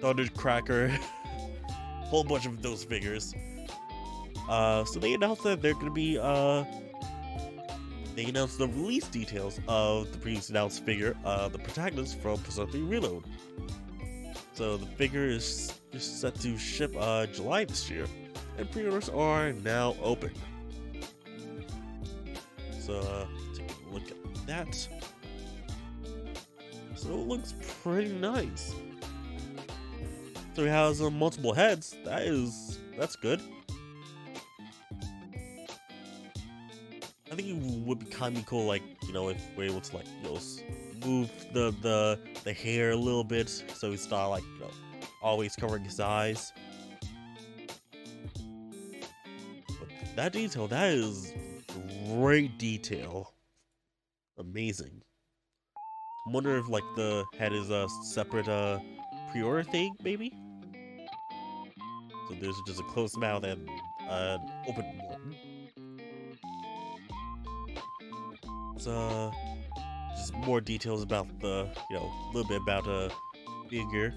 [0.01, 0.91] Thundercracker,
[2.05, 3.35] whole bunch of those figures.
[4.49, 6.65] Uh so they announced that they're gonna be uh
[8.17, 12.73] they announced the release details of the previously announced figure, uh, the protagonist from Persona
[12.73, 13.25] 3 Reload.
[14.55, 18.07] So the figure is just set to ship uh, July this year,
[18.59, 20.31] and pre-orders are now open.
[22.79, 24.89] So uh, take a look at that.
[26.95, 28.75] So it looks pretty nice.
[30.55, 31.97] So he has uh, multiple heads.
[32.05, 33.41] That is that's good.
[37.31, 39.97] I think it would be kind of cool, like you know, if we're able to
[39.97, 40.39] like you know
[41.07, 44.71] move the the the hair a little bit, so he's not like you know
[45.23, 46.53] always covering his eyes.
[49.69, 51.33] But that detail, that is
[52.09, 53.35] great detail,
[54.39, 55.03] amazing.
[56.27, 58.81] I wonder if like the head is a separate uh
[59.31, 60.33] pre-order thing, maybe.
[62.29, 63.69] So there's just a closed mouth and
[64.09, 65.37] an open one.
[68.75, 69.31] It's uh
[70.17, 73.09] just more details about the you know a little bit about uh
[73.71, 74.13] figure.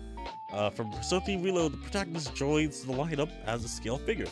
[0.54, 4.28] Uh, from 3 Reload, the protagonist joins the lineup as a scale figure.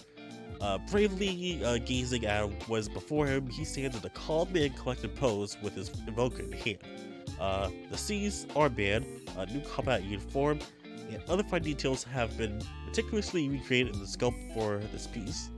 [0.60, 4.76] Uh, bravely uh, gazing at what is before him, he stands in a calm and
[4.76, 6.80] collected pose with his invoker in hand.
[7.40, 9.06] Uh, the SEES armband,
[9.38, 10.60] a new combat uniform,
[11.12, 15.52] and other fine details have been meticulously recreated in the sculpt for this piece.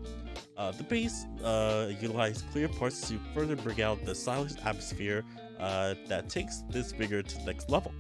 [0.57, 5.23] Uh, the base uh, utilized clear parts to further bring out the stylish atmosphere
[5.57, 7.93] uh, that takes this figure to the next level.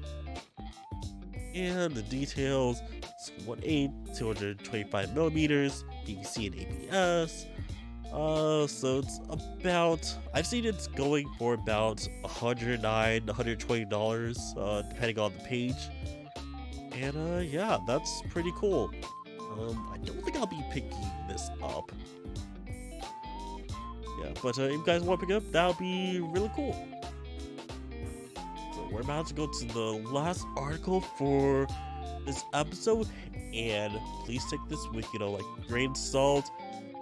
[1.55, 7.47] And the details, it's 1.8, 225 millimeters, you can see an ABS.
[8.11, 15.33] Uh, so it's about, I've seen it's going for about 109 $120, uh, depending on
[15.33, 15.75] the page.
[16.93, 18.91] And uh, yeah, that's pretty cool.
[19.51, 21.91] Um, I don't think I'll be picking this up.
[24.21, 26.51] Yeah, but uh, if you guys want to pick it up, that would be really
[26.55, 26.75] cool.
[28.91, 31.67] We're about to go to the last article for
[32.25, 33.07] this episode,
[33.53, 33.93] and
[34.25, 36.49] please take this with you know like grain salt.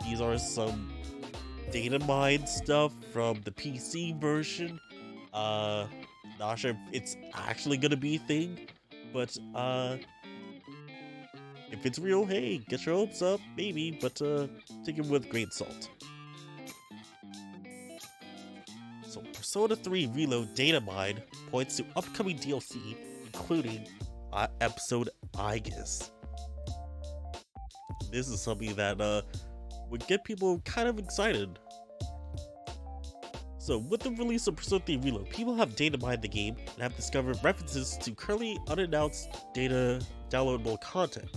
[0.04, 0.92] These are some
[1.72, 4.80] data mine stuff from the PC version.
[5.34, 5.88] Uh,
[6.40, 8.60] not sure if it's actually gonna be a thing,
[9.14, 9.98] but uh,
[11.72, 14.48] if it's real, hey, get your hopes up, maybe, but uh,
[14.86, 15.90] take it with grain salt.
[19.58, 21.20] So, Persona 3 Reload Data Mine
[21.50, 23.88] points to upcoming DLC, including
[24.32, 26.12] uh, episode Aigis.
[28.12, 29.24] This is something that uh,
[29.90, 31.58] would get people kind of excited.
[33.58, 36.84] So, with the release of Persona 3 Reload, people have data mined the game and
[36.84, 41.36] have discovered references to currently unannounced data downloadable content.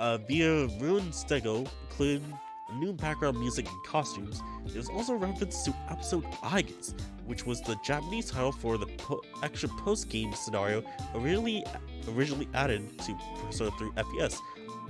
[0.00, 2.36] Uh, via Rune Stego, including
[2.78, 6.94] new background music and costumes, there's also reference to episode Aigis,
[7.26, 10.82] which was the Japanese title for the po- extra post-game scenario
[11.14, 11.64] originally
[12.08, 14.40] originally added to Persona 3 FES,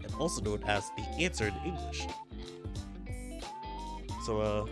[0.03, 2.07] and also known as the Answer in English.
[4.25, 4.67] So, uh,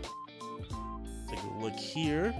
[1.28, 2.34] take a look here.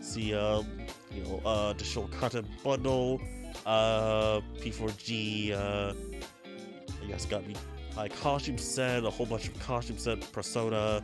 [0.00, 0.66] See, um,
[1.14, 3.20] you know, uh, additional content bundle,
[3.66, 5.92] uh, P4G, uh,
[7.08, 7.54] I guess got me
[7.96, 11.02] like costume set, a whole bunch of costume set, persona,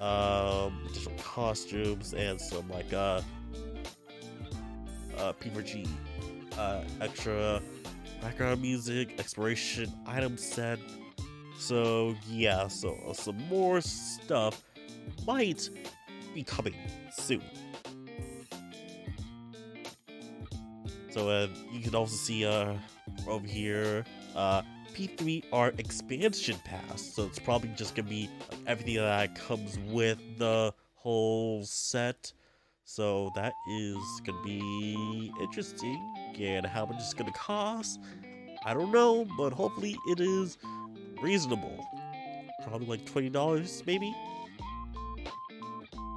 [0.00, 3.22] um, additional costumes, and some like uh,
[5.16, 5.88] uh, P4G,
[6.58, 7.62] uh, extra
[8.20, 10.80] background music, exploration item set.
[11.56, 14.64] So yeah, so uh, some more stuff
[15.24, 15.70] might
[16.34, 16.74] be coming
[17.12, 17.42] soon.
[21.10, 22.74] So uh, you can also see uh,
[23.28, 24.04] over here
[24.34, 24.62] uh,
[24.98, 27.00] P3R expansion pass.
[27.00, 32.32] So it's probably just gonna be like everything that comes with the whole set.
[32.84, 36.14] So that is gonna be interesting.
[36.40, 38.00] And how much it's gonna cost,
[38.64, 40.58] I don't know, but hopefully it is
[41.22, 41.86] reasonable.
[42.66, 44.12] Probably like twenty dollars, maybe.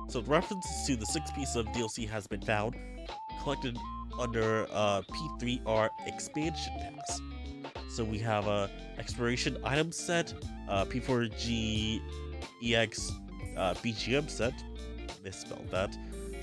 [0.07, 2.75] So references to the six piece of DLC has been found,
[3.43, 3.77] collected
[4.19, 7.21] under uh, P3R expansion pass.
[7.91, 10.33] So we have a exploration item set,
[10.69, 12.01] uh, P4G
[12.63, 13.11] EX
[13.57, 14.53] uh, BGM set,
[15.25, 15.97] misspelled that,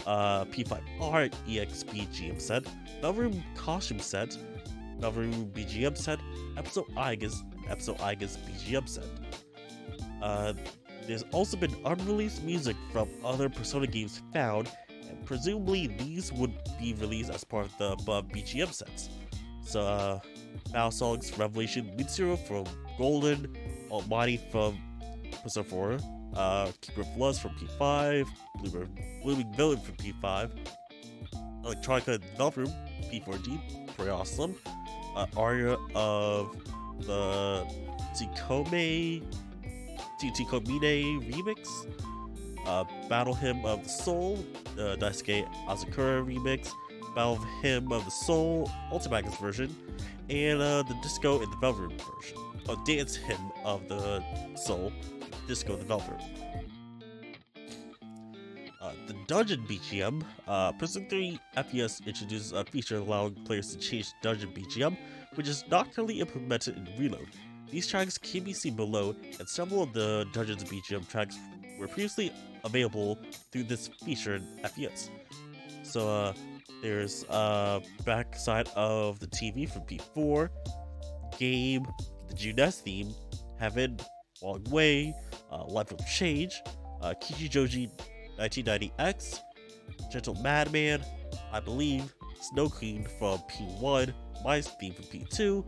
[0.06, 2.64] uh, P5R EX BGM set,
[3.02, 4.36] Melroom costume set,
[5.00, 6.18] Melroom BGM set,
[6.58, 7.36] Episode Aigis,
[7.70, 9.06] Episode Aigis BGM set.
[10.20, 10.52] Uh,
[11.06, 14.70] there's also been unreleased music from other Persona games found,
[15.08, 19.08] and presumably these would be released as part of the above BGM sets.
[19.64, 20.20] So, uh,
[20.72, 22.64] Battle Songs Revelation Mitsuru from
[22.96, 23.56] Golden,
[23.90, 24.78] Almighty from
[25.42, 25.98] Persona 4,
[26.36, 28.26] uh, Keeper of Lust from P5,
[28.62, 28.86] Bloomer,
[29.22, 30.50] Blooming Villain from P5,
[31.64, 32.64] Electronica Developer
[33.10, 34.54] P4G, pretty awesome.
[35.16, 36.56] Uh, Aria of
[37.00, 37.66] the
[38.14, 39.22] Tikome
[40.20, 41.86] Tikomine remix,
[42.66, 44.44] uh, Battle Hymn of the Soul,
[44.74, 46.70] uh, Daisuke remix,
[47.14, 49.74] Battle Hymn of the Soul Ultimax version,
[50.30, 52.38] and uh, the Disco in the Velvet version.
[52.68, 54.22] a Dance Hymn of the
[54.56, 54.92] Soul,
[55.46, 56.18] Disco Developer.
[58.80, 64.12] Uh, the Dungeon BGM, uh, Prison 3 FES introduces a feature allowing players to change
[64.22, 64.96] Dungeon BGM,
[65.34, 67.28] which is not currently implemented in Reload.
[67.70, 71.36] These tracks can be seen below, and several of the Dungeons BGM tracks
[71.78, 72.32] were previously
[72.64, 73.18] available
[73.50, 75.10] through this feature in FES.
[75.82, 76.32] So, uh,
[76.82, 80.48] there's uh, backside of the TV from P4,
[81.38, 81.86] Game,
[82.28, 83.12] the Junes theme,
[83.58, 83.98] Heaven,
[84.42, 85.14] Long Way,
[85.50, 86.62] uh, Life of Change,
[87.02, 87.90] uh, Kichijoji
[88.38, 89.40] 1990X,
[90.10, 91.02] Gentle Madman,
[91.52, 94.12] I believe, Snow Queen from P1,
[94.44, 95.64] my theme from P2,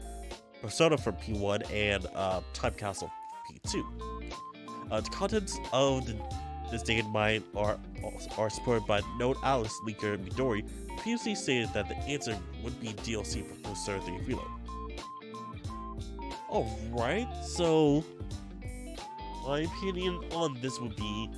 [0.62, 3.10] Persona from P1, and uh, Time Castle
[3.51, 3.85] P2.
[4.90, 6.16] Uh, the contents of the,
[6.70, 7.78] this day in mind are
[8.36, 10.68] are supported by Node Atlus leaker Midori,
[11.01, 14.47] previously stated that the answer would be DLC for Persona 3 Reload.
[16.51, 18.05] Alright, so
[19.47, 21.31] my opinion on this would be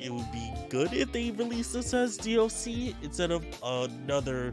[0.00, 4.52] it would be good if they release this as DLC instead of another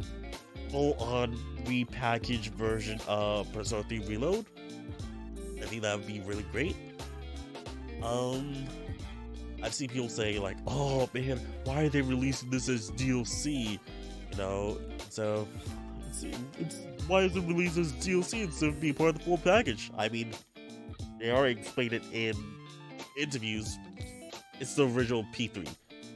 [0.71, 4.45] full-on repackaged version of Persona 3 Reload.
[5.61, 6.75] I think that would be really great.
[8.03, 8.65] Um,
[9.63, 13.79] I've seen people say like, "Oh man, why are they releasing this as DLC?"
[14.35, 14.77] You know,
[15.09, 15.47] so
[16.09, 16.25] it's,
[16.59, 19.91] it's, why is it released as DLC instead of being part of the full package?
[19.97, 20.31] I mean,
[21.19, 22.33] they already explained it in
[23.17, 23.77] interviews.
[24.59, 25.67] It's the original P3,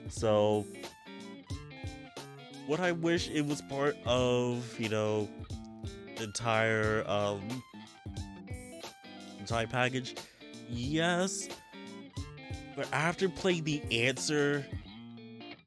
[0.09, 0.65] so
[2.67, 5.29] what I wish it was part of, you know,
[6.17, 7.41] the entire um
[9.39, 10.15] entire package.
[10.69, 11.47] Yes.
[12.75, 14.65] But after playing the answer,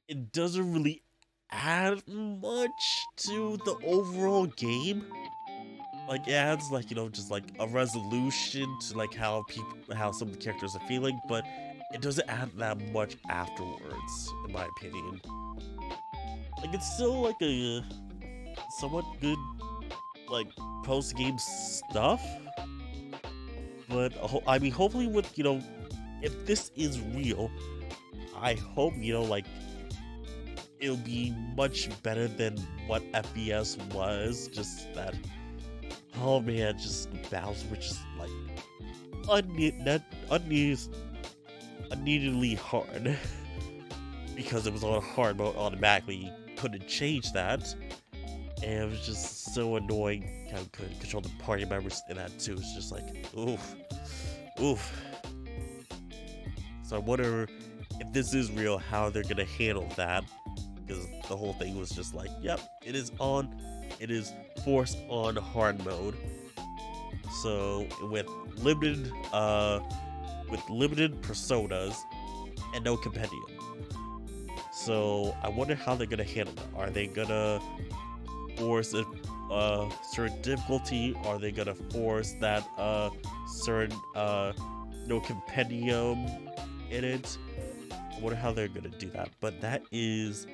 [0.06, 1.02] it doesn't really
[1.52, 5.04] add much to the overall game.
[6.08, 10.10] Like it adds like, you know, just like a resolution to like how people how
[10.10, 11.44] some of the characters are feeling, but
[11.92, 15.20] it doesn't add that much afterwards, in my opinion.
[16.58, 17.84] Like it's still like a
[18.78, 19.38] somewhat good
[20.28, 20.48] like
[20.84, 22.22] post game stuff.
[23.88, 24.12] But
[24.46, 25.62] I mean, hopefully, with you know,
[26.22, 27.50] if this is real,
[28.36, 29.44] I hope you know, like
[30.82, 34.48] it'll be much better than what FES was.
[34.48, 35.14] Just that,
[36.20, 38.30] oh man, just battles were just like
[39.30, 40.80] unneeded, unneeded,
[41.92, 43.16] unneededly hard
[44.36, 47.74] because it was on hard mode automatically couldn't change that.
[48.64, 52.54] And it was just so annoying how couldn't control the party members in that too.
[52.54, 53.74] It's just like, oof,
[54.60, 54.92] oof.
[56.82, 57.48] So I wonder
[58.00, 60.24] if this is real, how they're gonna handle that.
[60.86, 63.54] Because the whole thing was just like, yep, it is on,
[64.00, 64.32] it is
[64.64, 66.16] forced on hard mode.
[67.42, 68.26] So with
[68.58, 69.80] limited, uh,
[70.50, 71.96] with limited personas
[72.74, 73.44] and no compendium.
[74.72, 76.68] So I wonder how they're gonna handle that.
[76.76, 77.60] Are they gonna
[78.56, 79.04] force a
[79.50, 81.14] uh, certain difficulty?
[81.24, 83.10] Are they gonna force that uh,
[83.46, 84.52] certain uh,
[85.06, 86.26] no compendium
[86.90, 87.38] in it?
[87.92, 89.28] I wonder how they're gonna do that.
[89.40, 90.46] But that is,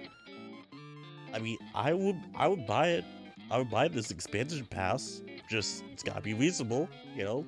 [1.35, 3.05] I mean, I would I would buy it.
[3.51, 5.23] I would buy this expansion pass.
[5.49, 7.47] Just it's gotta be reasonable, you know.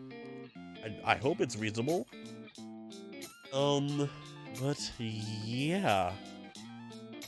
[0.84, 2.06] I, I hope it's reasonable.
[3.52, 4.08] Um,
[4.60, 6.12] but yeah.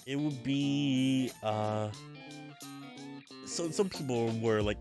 [0.06, 1.88] it would be uh
[3.46, 4.78] so some people were like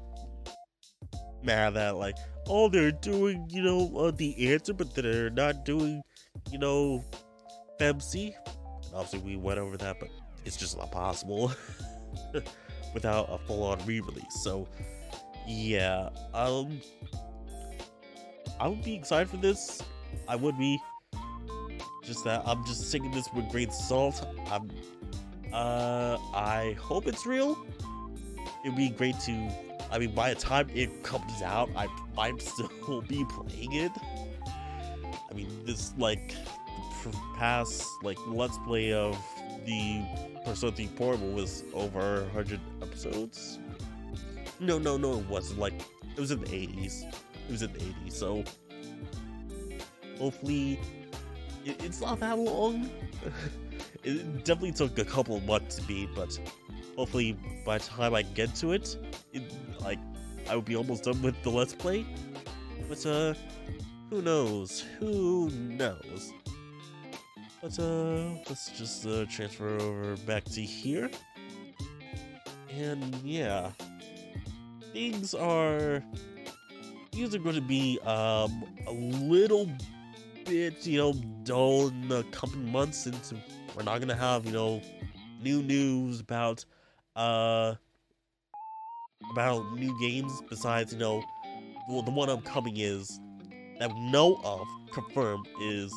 [1.43, 2.15] mad that like
[2.47, 6.01] oh they're doing you know uh, the answer but they're not doing
[6.51, 7.03] you know
[7.79, 10.09] FMC and obviously we went over that but
[10.45, 11.51] it's just not possible
[12.93, 14.43] without a full-on re-release.
[14.43, 14.67] So
[15.47, 16.79] yeah um
[18.59, 19.81] I would be excited for this.
[20.27, 20.79] I would be.
[22.03, 24.27] Just that I'm just taking this with great salt.
[24.51, 24.69] I'm
[25.53, 27.57] uh I hope it's real.
[28.63, 29.51] It'd be great to
[29.91, 33.91] I mean, by the time it comes out, I might still be playing it.
[35.29, 36.33] I mean, this like
[37.35, 39.17] past like let's play of
[39.65, 40.03] the
[40.45, 43.59] Persona 3 Portable was over 100 episodes.
[44.59, 45.59] No, no, no, it wasn't.
[45.59, 45.73] Like
[46.15, 47.03] it was in the 80s.
[47.03, 48.13] It was in the 80s.
[48.13, 48.43] So
[50.17, 50.79] hopefully,
[51.65, 52.89] it, it's not that long.
[54.03, 56.37] it definitely took a couple months to beat, but
[56.95, 58.97] hopefully by the time I get to it,
[59.33, 59.43] it
[59.79, 59.99] like
[60.49, 62.05] I would be almost done with the let's play.
[62.89, 63.33] But uh
[64.09, 64.83] who knows?
[64.99, 66.33] Who knows?
[67.61, 71.09] But uh let's just uh transfer over back to here.
[72.69, 73.71] And yeah.
[74.93, 76.03] Things are
[77.11, 79.69] things are going to be um a little
[80.45, 81.13] bit, you know,
[81.43, 83.33] dull in the coming months since
[83.75, 84.81] we're not gonna have, you know,
[85.41, 86.65] new news about
[87.15, 87.75] uh
[89.31, 91.23] about new games besides you know
[91.89, 93.19] well the one upcoming is
[93.79, 95.93] that we know of confirmed is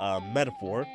[0.00, 0.86] uh metaphor.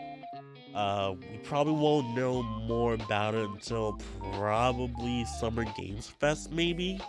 [0.75, 3.99] Uh we probably won't know more about it until
[4.33, 6.99] probably summer games fest maybe?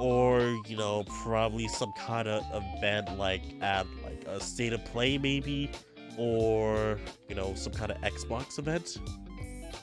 [0.00, 5.18] Or you know probably some kind of event like at like a state of play
[5.18, 5.70] maybe?
[6.18, 6.98] Or
[7.28, 8.98] you know some kind of xbox event?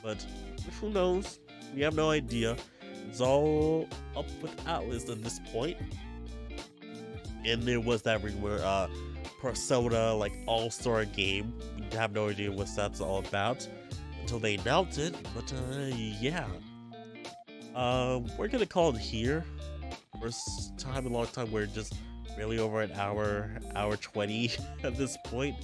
[0.02, 0.24] But
[0.80, 1.38] who knows?
[1.74, 2.56] We have no idea.
[3.08, 5.76] It's all up with Atlus at this point.
[7.44, 8.88] And there was that rumor, uh,
[9.42, 11.52] Persona like All Star game.
[11.76, 13.68] We have no idea what that's all about
[14.20, 15.16] until they announced it.
[15.34, 15.86] But uh,
[16.20, 16.46] yeah,
[17.74, 19.44] uh, we're gonna call it here.
[20.20, 21.50] First time in a long time.
[21.50, 21.94] We're just
[22.38, 24.52] really over an hour, hour twenty
[24.84, 25.56] at this point.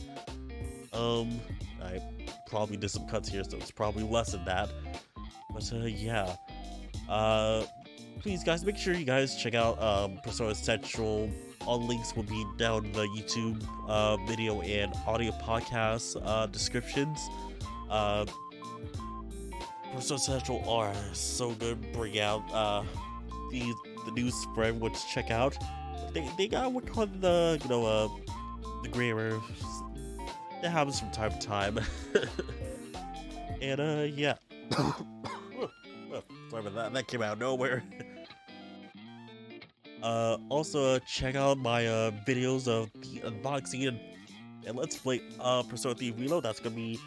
[0.92, 1.40] Um,
[1.80, 2.02] I
[2.48, 4.70] probably did some cuts here, so it's probably less than that.
[5.54, 6.34] But uh, yeah,
[7.08, 7.62] uh,
[8.18, 11.30] please guys, make sure you guys check out um, Persona Central.
[11.68, 17.20] All links will be down the YouTube uh, video and audio podcast uh, descriptions.
[17.90, 18.24] Uh,
[19.92, 21.92] Persona Central are so good.
[21.92, 22.84] Bring out uh,
[23.50, 23.74] the
[24.06, 25.58] the new spread, which check out.
[26.14, 28.08] They they got what called the you know uh
[28.82, 29.38] the grammar.
[30.62, 31.78] That happens from time to time.
[33.60, 34.36] and uh yeah.
[36.48, 36.94] Sorry about that.
[36.94, 37.82] That came out nowhere.
[40.02, 44.00] uh, also, uh, check out my uh, videos of the unboxing and,
[44.66, 46.44] and let's play uh, Persona 3 Reload.
[46.44, 46.98] That's gonna be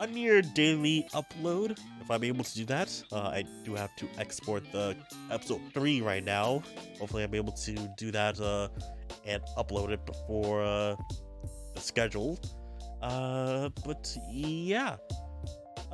[0.00, 3.02] a near daily upload if I'm able to do that.
[3.12, 4.96] Uh, I do have to export the
[5.30, 6.62] episode 3 right now.
[6.98, 8.68] Hopefully, I'm able to do that uh,
[9.24, 10.96] and upload it before uh,
[11.74, 12.38] the schedule.
[13.02, 14.96] Uh, but yeah.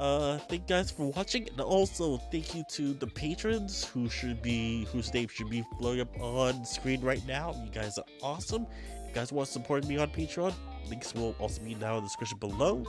[0.00, 4.40] Uh, thank you guys for watching, and also thank you to the patrons who should
[4.40, 7.54] be, whose name should be flowing up on screen right now.
[7.62, 8.66] You guys are awesome.
[9.02, 10.54] If you guys want to support me on Patreon,
[10.88, 12.82] links will also be down in the description below.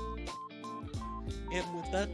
[1.51, 2.07] And with that,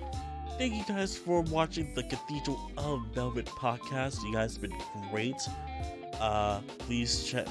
[0.57, 4.23] thank you guys for watching the Cathedral of Velvet podcast.
[4.23, 4.77] You guys have been
[5.11, 5.35] great.
[6.19, 7.45] Uh, please check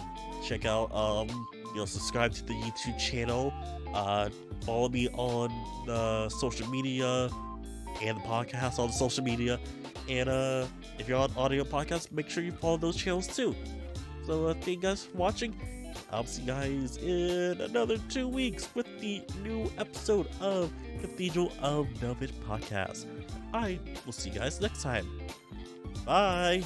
[0.45, 1.29] check out um,
[1.69, 3.55] you know, subscribe to the YouTube channel.
[3.95, 4.31] Uh,
[4.65, 5.51] follow me on
[5.87, 7.31] the social media
[8.03, 9.59] and the podcast on social media.
[10.09, 10.67] And uh,
[10.99, 13.55] if you're on audio podcast, make sure you follow those channels too.
[14.27, 15.55] So uh, thank you guys for watching.
[16.11, 21.89] I'll see you guys in another two weeks with the new episode of Cathedral of
[21.99, 23.07] Velvet podcast.
[23.53, 25.07] I will see you guys next time.
[26.05, 26.63] Bye.